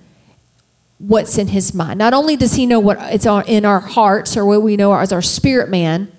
[0.98, 1.98] what's in His mind.
[1.98, 5.12] Not only does He know what it's in our hearts or what we know as
[5.12, 6.10] our spirit man,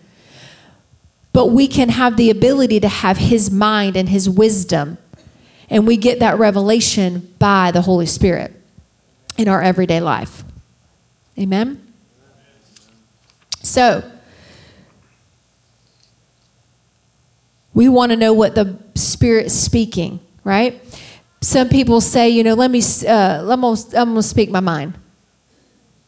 [1.33, 4.97] but we can have the ability to have His mind and His wisdom.
[5.69, 8.53] And we get that revelation by the Holy Spirit
[9.37, 10.45] in our everyday life.
[11.37, 11.93] Amen?
[13.61, 14.09] So,
[17.77, 20.81] we want to know what the Spirit's speaking, right?
[21.41, 24.95] Some people say, you know, let me, uh, I'm going to speak my mind.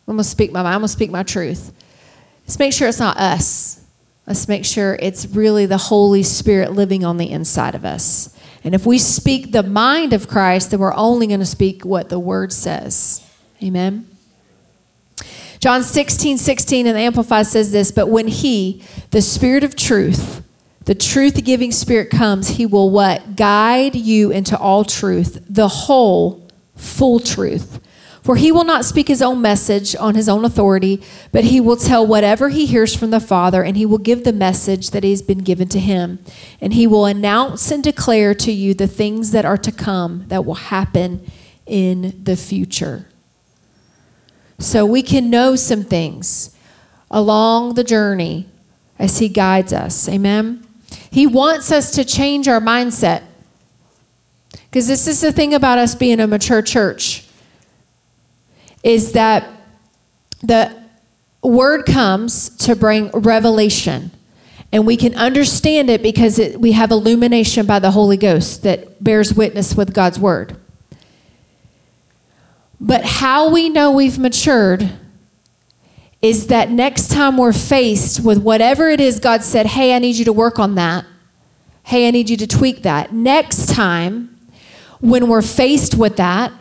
[0.07, 0.74] I'm going to speak my mind.
[0.74, 1.72] I'm going to speak my truth.
[2.41, 3.86] Let's make sure it's not us.
[4.26, 8.36] Let's make sure it's really the Holy Spirit living on the inside of us.
[8.63, 12.09] And if we speak the mind of Christ, then we're only going to speak what
[12.09, 13.24] the Word says.
[13.61, 14.09] Amen.
[15.59, 20.43] John 16, 16 in the Amplified says this, but when he, the Spirit of truth,
[20.89, 23.35] the truth giving Spirit comes, he will what?
[23.35, 27.79] Guide you into all truth, the whole, full truth.
[28.23, 31.77] For he will not speak his own message on his own authority, but he will
[31.77, 35.21] tell whatever he hears from the Father, and he will give the message that has
[35.21, 36.17] been given to him.
[36.59, 40.43] And he will announce and declare to you the things that are to come that
[40.43, 41.23] will happen
[41.67, 43.05] in the future.
[44.57, 46.55] So we can know some things
[47.11, 48.47] along the journey
[48.97, 50.09] as He guides us.
[50.09, 50.65] Amen.
[51.12, 53.24] He wants us to change our mindset.
[54.70, 57.26] Because this is the thing about us being a mature church
[58.84, 59.49] is that
[60.43, 60.76] the
[61.41, 64.12] word comes to bring revelation.
[64.72, 69.03] And we can understand it because it, we have illumination by the Holy Ghost that
[69.03, 70.55] bears witness with God's word.
[72.80, 74.91] But how we know we've matured
[76.22, 80.15] is that next time we're faced with whatever it is God said, hey, I need
[80.15, 81.05] you to work on that.
[81.84, 83.13] Hey, I need you to tweak that.
[83.13, 84.38] Next time,
[84.99, 86.51] when we're faced with that,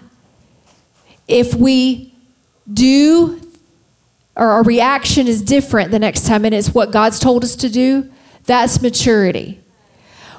[1.27, 2.15] if we
[2.73, 3.41] do
[4.37, 7.69] or our reaction is different the next time and it's what God's told us to
[7.69, 8.09] do,
[8.45, 9.61] that's maturity.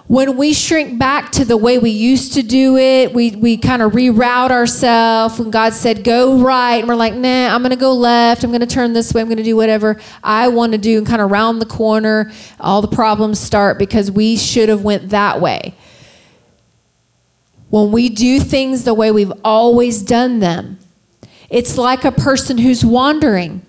[0.10, 3.84] When we shrink back to the way we used to do it, we, we kind
[3.84, 5.38] of reroute ourselves.
[5.38, 8.44] When God said, go right, and we're like, nah, I'm going to go left.
[8.44, 9.22] I'm going to turn this way.
[9.22, 12.32] I'm going to do whatever I want to do and kind of round the corner.
[12.60, 15.76] All the problems start because we should have went that way.
[17.70, 20.80] When we do things the way we've always done them,
[21.52, 23.64] it's like a person who's wandering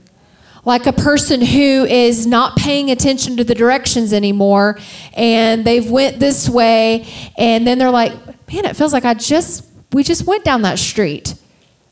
[0.65, 4.79] like a person who is not paying attention to the directions anymore
[5.15, 7.07] and they've went this way
[7.39, 8.13] and then they're like
[8.53, 11.35] man it feels like i just we just went down that street.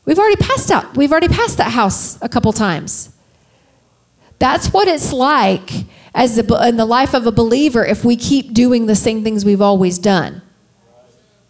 [0.05, 3.15] We've already passed out we've already passed that house a couple times.
[4.39, 5.71] That's what it's like
[6.15, 9.61] as in the life of a believer if we keep doing the same things we've
[9.61, 10.41] always done.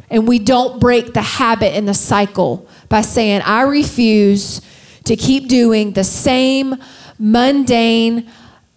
[0.09, 4.61] And we don't break the habit and the cycle by saying i refuse
[5.05, 6.75] to keep doing the same
[7.19, 8.31] mundane,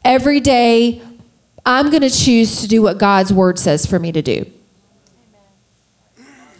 [0.05, 1.01] everyday.
[1.65, 4.51] I'm going to choose to do what God's word says for me to do.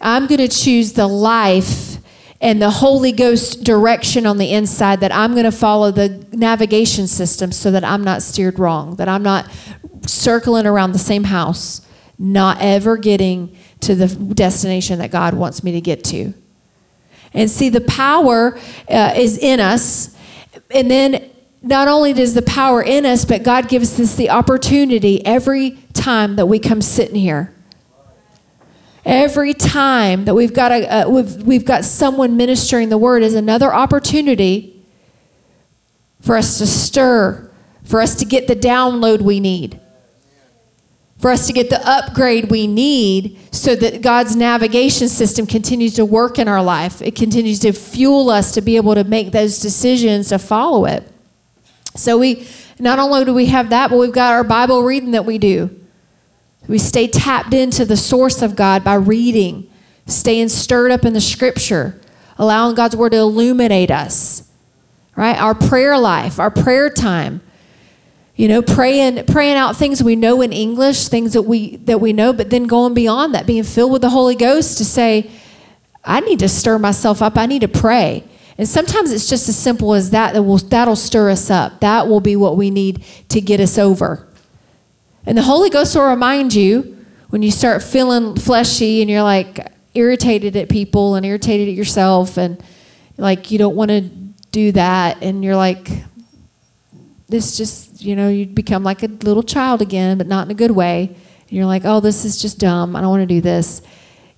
[0.01, 1.97] I'm going to choose the life
[2.41, 7.07] and the Holy Ghost direction on the inside that I'm going to follow the navigation
[7.07, 9.49] system so that I'm not steered wrong, that I'm not
[10.05, 11.81] circling around the same house,
[12.19, 16.33] not ever getting to the destination that God wants me to get to.
[17.33, 18.57] And see, the power
[18.89, 20.15] uh, is in us.
[20.69, 21.29] And then
[21.63, 26.35] not only does the power in us, but God gives us the opportunity every time
[26.35, 27.55] that we come sitting here.
[29.05, 33.33] Every time that we've got a, uh, we've, we've got someone ministering the word is
[33.33, 34.85] another opportunity
[36.21, 37.49] for us to stir,
[37.83, 39.79] for us to get the download we need,
[41.17, 46.05] for us to get the upgrade we need so that God's navigation system continues to
[46.05, 47.01] work in our life.
[47.01, 51.12] It continues to fuel us to be able to make those decisions to follow it.
[51.95, 52.47] So we
[52.79, 55.79] not only do we have that, but we've got our Bible reading that we do.
[56.67, 59.69] We stay tapped into the source of God by reading,
[60.07, 61.99] staying stirred up in the scripture,
[62.37, 64.49] allowing God's word to illuminate us.
[65.15, 65.39] Right?
[65.39, 67.41] Our prayer life, our prayer time.
[68.35, 72.13] You know, praying praying out things we know in English, things that we that we
[72.13, 75.29] know, but then going beyond that, being filled with the Holy Ghost to say,
[76.03, 77.37] I need to stir myself up.
[77.37, 78.23] I need to pray.
[78.57, 81.79] And sometimes it's just as simple as that that will that'll stir us up.
[81.79, 84.27] That will be what we need to get us over.
[85.25, 89.71] And the Holy Ghost will remind you when you start feeling fleshy and you're like
[89.95, 92.63] irritated at people and irritated at yourself and
[93.17, 94.01] like you don't want to
[94.51, 95.89] do that and you're like
[97.29, 100.53] this just, you know, you become like a little child again, but not in a
[100.53, 101.07] good way.
[101.07, 102.95] And you're like, "Oh, this is just dumb.
[102.95, 103.81] I don't want to do this."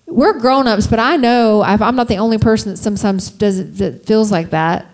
[0.07, 4.05] We're grown-ups but i know i am not the only person that sometimes does that
[4.05, 4.87] feels like that.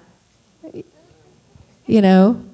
[1.85, 2.45] You know?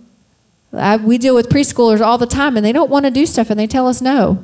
[0.74, 3.50] I, we deal with preschoolers all the time and they don't want to do stuff
[3.50, 4.44] and they tell us no.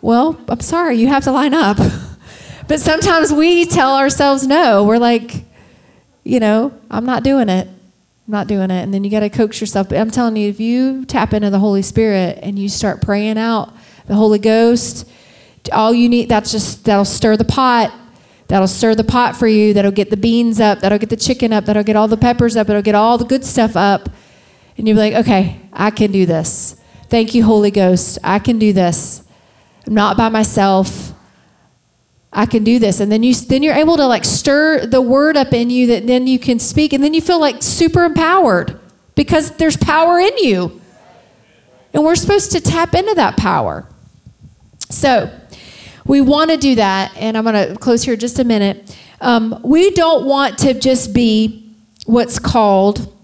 [0.00, 1.78] Well i'm sorry you have to line up.
[2.68, 4.84] But sometimes we tell ourselves no.
[4.84, 5.44] We're like
[6.22, 7.66] you know i'm not doing it.
[7.66, 8.82] I'm not doing it.
[8.84, 9.88] And then you got to coax yourself.
[9.88, 13.38] But i'm telling you if you tap into the holy spirit and you start praying
[13.38, 13.74] out
[14.06, 15.06] the holy ghost
[15.72, 17.94] all you need, that's just, that'll stir the pot.
[18.48, 19.72] That'll stir the pot for you.
[19.72, 20.80] That'll get the beans up.
[20.80, 21.66] That'll get the chicken up.
[21.66, 22.68] That'll get all the peppers up.
[22.68, 24.08] It'll get all the good stuff up.
[24.76, 26.80] And you'll be like, okay, I can do this.
[27.08, 28.18] Thank you, Holy Ghost.
[28.24, 29.22] I can do this.
[29.86, 31.12] I'm not by myself.
[32.32, 33.00] I can do this.
[33.00, 36.06] And then you then you're able to like stir the word up in you that
[36.06, 38.78] then you can speak and then you feel like super empowered
[39.14, 40.80] because there's power in you.
[41.92, 43.86] And we're supposed to tap into that power.
[44.90, 45.30] So,
[46.06, 48.96] we want to do that, and I'm going to close here just a minute.
[49.20, 51.74] Um, we don't want to just be
[52.06, 53.14] what's called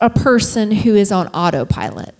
[0.00, 2.14] a person who is on autopilot.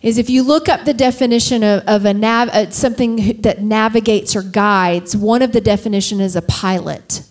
[0.00, 4.36] Is if you look up the definition of, of a nav, uh, something that navigates
[4.36, 7.22] or guides, one of the definition is a pilot.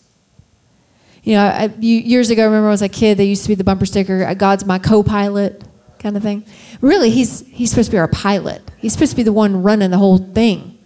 [1.23, 3.63] You know, I, years ago, I remember was a kid, they used to be the
[3.63, 5.63] bumper sticker, God's my co-pilot
[5.99, 6.45] kind of thing.
[6.81, 8.66] Really, he's, he's supposed to be our pilot.
[8.77, 10.77] He's supposed to be the one running the whole thing.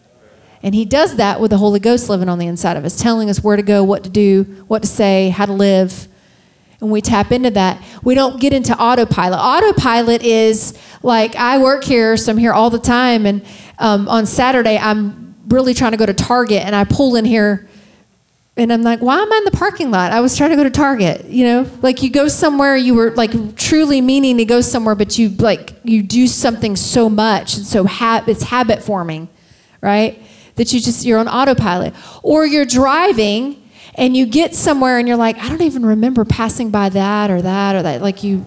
[0.64, 3.30] And he does that with the Holy Ghost living on the inside of us, telling
[3.30, 6.08] us where to go, what to do, what to say, how to live.
[6.80, 7.82] And we tap into that.
[8.04, 9.39] We don't get into autopilot.
[9.39, 13.26] Autopilot is like I work here, so I'm here all the time.
[13.26, 13.44] And
[13.80, 17.68] um, on Saturday, I'm really trying to go to Target, and I pull in here
[18.62, 20.12] and I'm like, why am I in the parking lot?
[20.12, 21.68] I was trying to go to Target, you know?
[21.82, 25.74] Like you go somewhere, you were like truly meaning to go somewhere, but you like,
[25.84, 27.57] you do something so much.
[27.57, 29.30] And so ha- it's habit forming,
[29.82, 30.22] right?
[30.57, 31.95] That you just, you're on autopilot.
[32.22, 36.70] Or you're driving and you get somewhere and you're like, I don't even remember passing
[36.70, 38.03] by that or that or that.
[38.03, 38.45] Like you,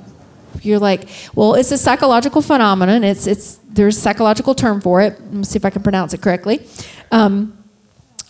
[0.62, 3.02] you're like, well, it's a psychological phenomenon.
[3.02, 5.20] It's, it's, there's a psychological term for it.
[5.20, 6.64] Let me see if I can pronounce it correctly.
[7.10, 7.63] Um,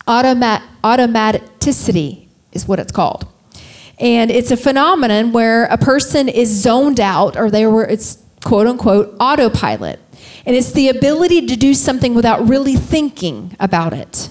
[0.07, 3.27] automat, automaticity is what it's called.
[3.99, 8.67] And it's a phenomenon where a person is zoned out, or they were, it's quote
[8.67, 10.01] unquote autopilot.
[10.47, 14.31] And it's the ability to do something without really thinking about it.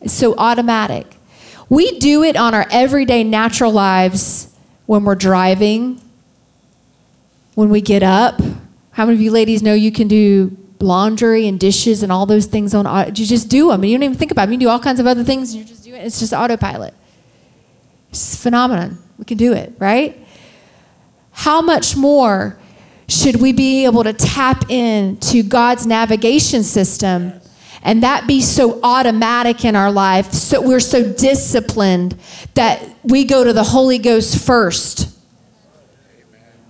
[0.00, 1.06] It's so automatic.
[1.68, 4.54] We do it on our everyday natural lives
[4.86, 6.00] when we're driving,
[7.54, 8.40] when we get up.
[8.92, 12.46] How many of you ladies know you can do laundry and dishes and all those
[12.46, 14.68] things on you just do them and you don't even think about them you do
[14.68, 15.98] all kinds of other things and you just do it.
[15.98, 16.94] It's just autopilot.
[18.10, 18.98] It's a phenomenon.
[19.18, 20.18] We can do it right?
[21.32, 22.58] How much more
[23.08, 27.32] should we be able to tap into god's navigation system
[27.82, 32.18] and that be so automatic in our life so we're so disciplined
[32.54, 35.13] that we go to the holy ghost first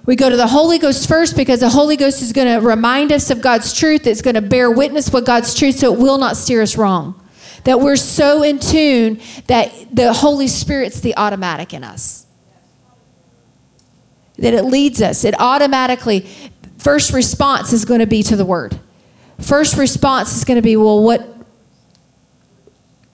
[0.07, 3.11] we go to the Holy Ghost first because the Holy Ghost is going to remind
[3.11, 4.07] us of God's truth.
[4.07, 7.20] It's going to bear witness with God's truth so it will not steer us wrong.
[7.64, 12.26] That we're so in tune that the Holy Spirit's the automatic in us.
[14.36, 15.24] That it leads us.
[15.24, 16.28] It automatically,
[16.76, 18.78] first response is going to be to the Word.
[19.40, 21.26] First response is going to be, well, what,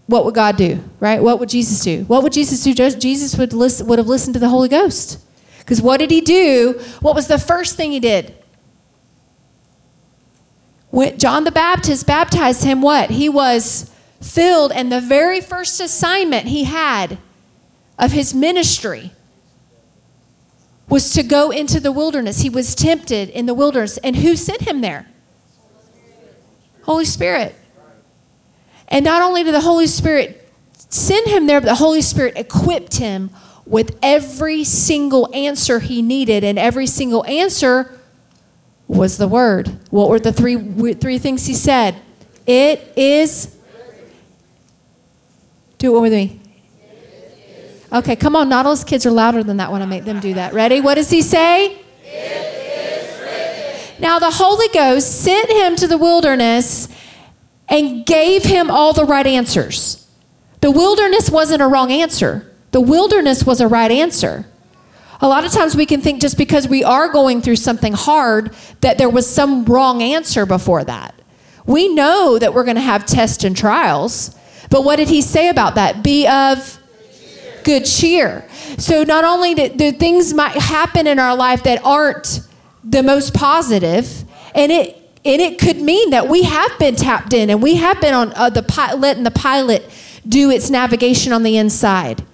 [0.06, 1.22] what would God do, right?
[1.22, 2.02] What would Jesus do?
[2.04, 2.74] What would Jesus do?
[2.74, 5.24] Jesus would, listen, would have listened to the Holy Ghost.
[5.60, 6.80] Because what did he do?
[7.00, 8.34] What was the first thing he did?
[10.90, 13.10] When John the Baptist baptized him, what?
[13.10, 13.90] He was
[14.20, 17.18] filled, and the very first assignment he had
[17.98, 19.12] of his ministry
[20.88, 22.40] was to go into the wilderness.
[22.40, 23.96] He was tempted in the wilderness.
[23.98, 25.06] And who sent him there?
[26.82, 27.54] Holy Spirit.
[28.88, 30.48] And not only did the Holy Spirit
[30.88, 33.30] send him there, but the Holy Spirit equipped him
[33.70, 37.96] with every single answer he needed, and every single answer
[38.88, 39.78] was the word.
[39.90, 40.56] What were the three,
[40.94, 41.94] three things he said?
[42.46, 43.56] It is.
[45.78, 46.40] Do it with me.
[47.92, 48.48] Okay, come on.
[48.48, 50.52] Nautilus kids are louder than that when I make them do that.
[50.52, 50.80] Ready?
[50.80, 51.78] What does he say?
[52.04, 54.00] It is.
[54.00, 56.88] Now, the Holy Ghost sent him to the wilderness
[57.68, 60.08] and gave him all the right answers.
[60.60, 62.49] The wilderness wasn't a wrong answer.
[62.72, 64.46] The wilderness was a right answer.
[65.20, 68.54] A lot of times we can think just because we are going through something hard
[68.80, 71.14] that there was some wrong answer before that.
[71.66, 74.34] We know that we're going to have tests and trials,
[74.70, 76.02] but what did he say about that?
[76.02, 76.78] Be of
[77.64, 78.48] good cheer.
[78.78, 82.40] So not only do, things might happen in our life that aren't
[82.82, 87.50] the most positive, and it and it could mean that we have been tapped in
[87.50, 88.62] and we have been on uh, the
[88.96, 89.84] letting the pilot
[90.26, 92.24] do its navigation on the inside.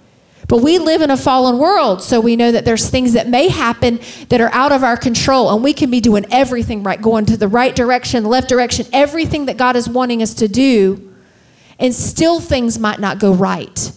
[0.47, 3.49] But we live in a fallen world, so we know that there's things that may
[3.49, 7.25] happen that are out of our control, and we can be doing everything right, going
[7.25, 11.13] to the right direction, left direction, everything that God is wanting us to do,
[11.79, 13.91] and still things might not go right.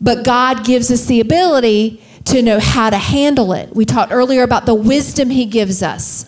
[0.00, 3.74] But God gives us the ability to know how to handle it.
[3.74, 6.26] We talked earlier about the wisdom He gives us.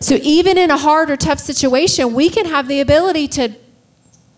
[0.00, 3.54] So even in a hard or tough situation, we can have the ability to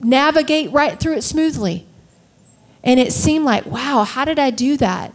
[0.01, 1.88] navigate right through it smoothly.
[2.83, 5.13] And it seemed like, wow, how did I do that?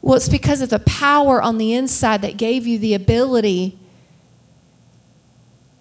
[0.00, 3.78] Well, it's because of the power on the inside that gave you the ability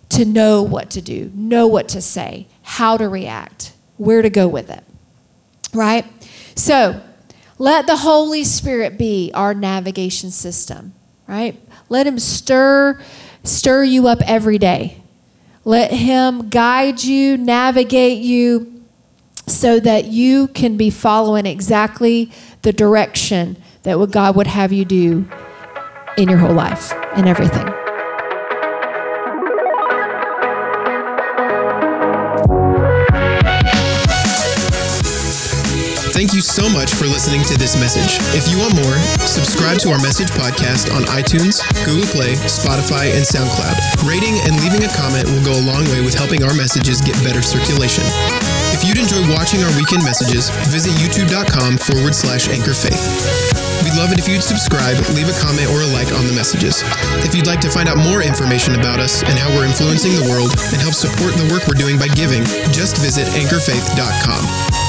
[0.10, 4.48] to know what to do, know what to say, how to react, where to go
[4.48, 4.84] with it.
[5.74, 6.06] Right?
[6.56, 7.02] So,
[7.58, 10.94] let the Holy Spirit be our navigation system,
[11.28, 11.60] right?
[11.90, 13.02] Let him stir
[13.44, 15.02] stir you up every day.
[15.66, 18.83] Let him guide you, navigate you,
[19.48, 22.32] so that you can be following exactly
[22.62, 25.28] the direction that what God would have you do
[26.18, 27.68] in your whole life and everything.
[36.14, 38.16] Thank you so much for listening to this message.
[38.32, 38.96] If you want more,
[39.28, 44.08] subscribe to our message podcast on iTunes, Google Play, Spotify, and SoundCloud.
[44.08, 47.22] Rating and leaving a comment will go a long way with helping our messages get
[47.26, 48.06] better circulation.
[48.84, 53.00] If you'd enjoy watching our weekend messages, visit youtube.com forward slash anchor faith.
[53.80, 56.84] We'd love it if you'd subscribe, leave a comment or a like on the messages.
[57.24, 60.28] If you'd like to find out more information about us and how we're influencing the
[60.28, 62.44] world and help support the work we're doing by giving,
[62.76, 64.83] just visit anchorfaith.com.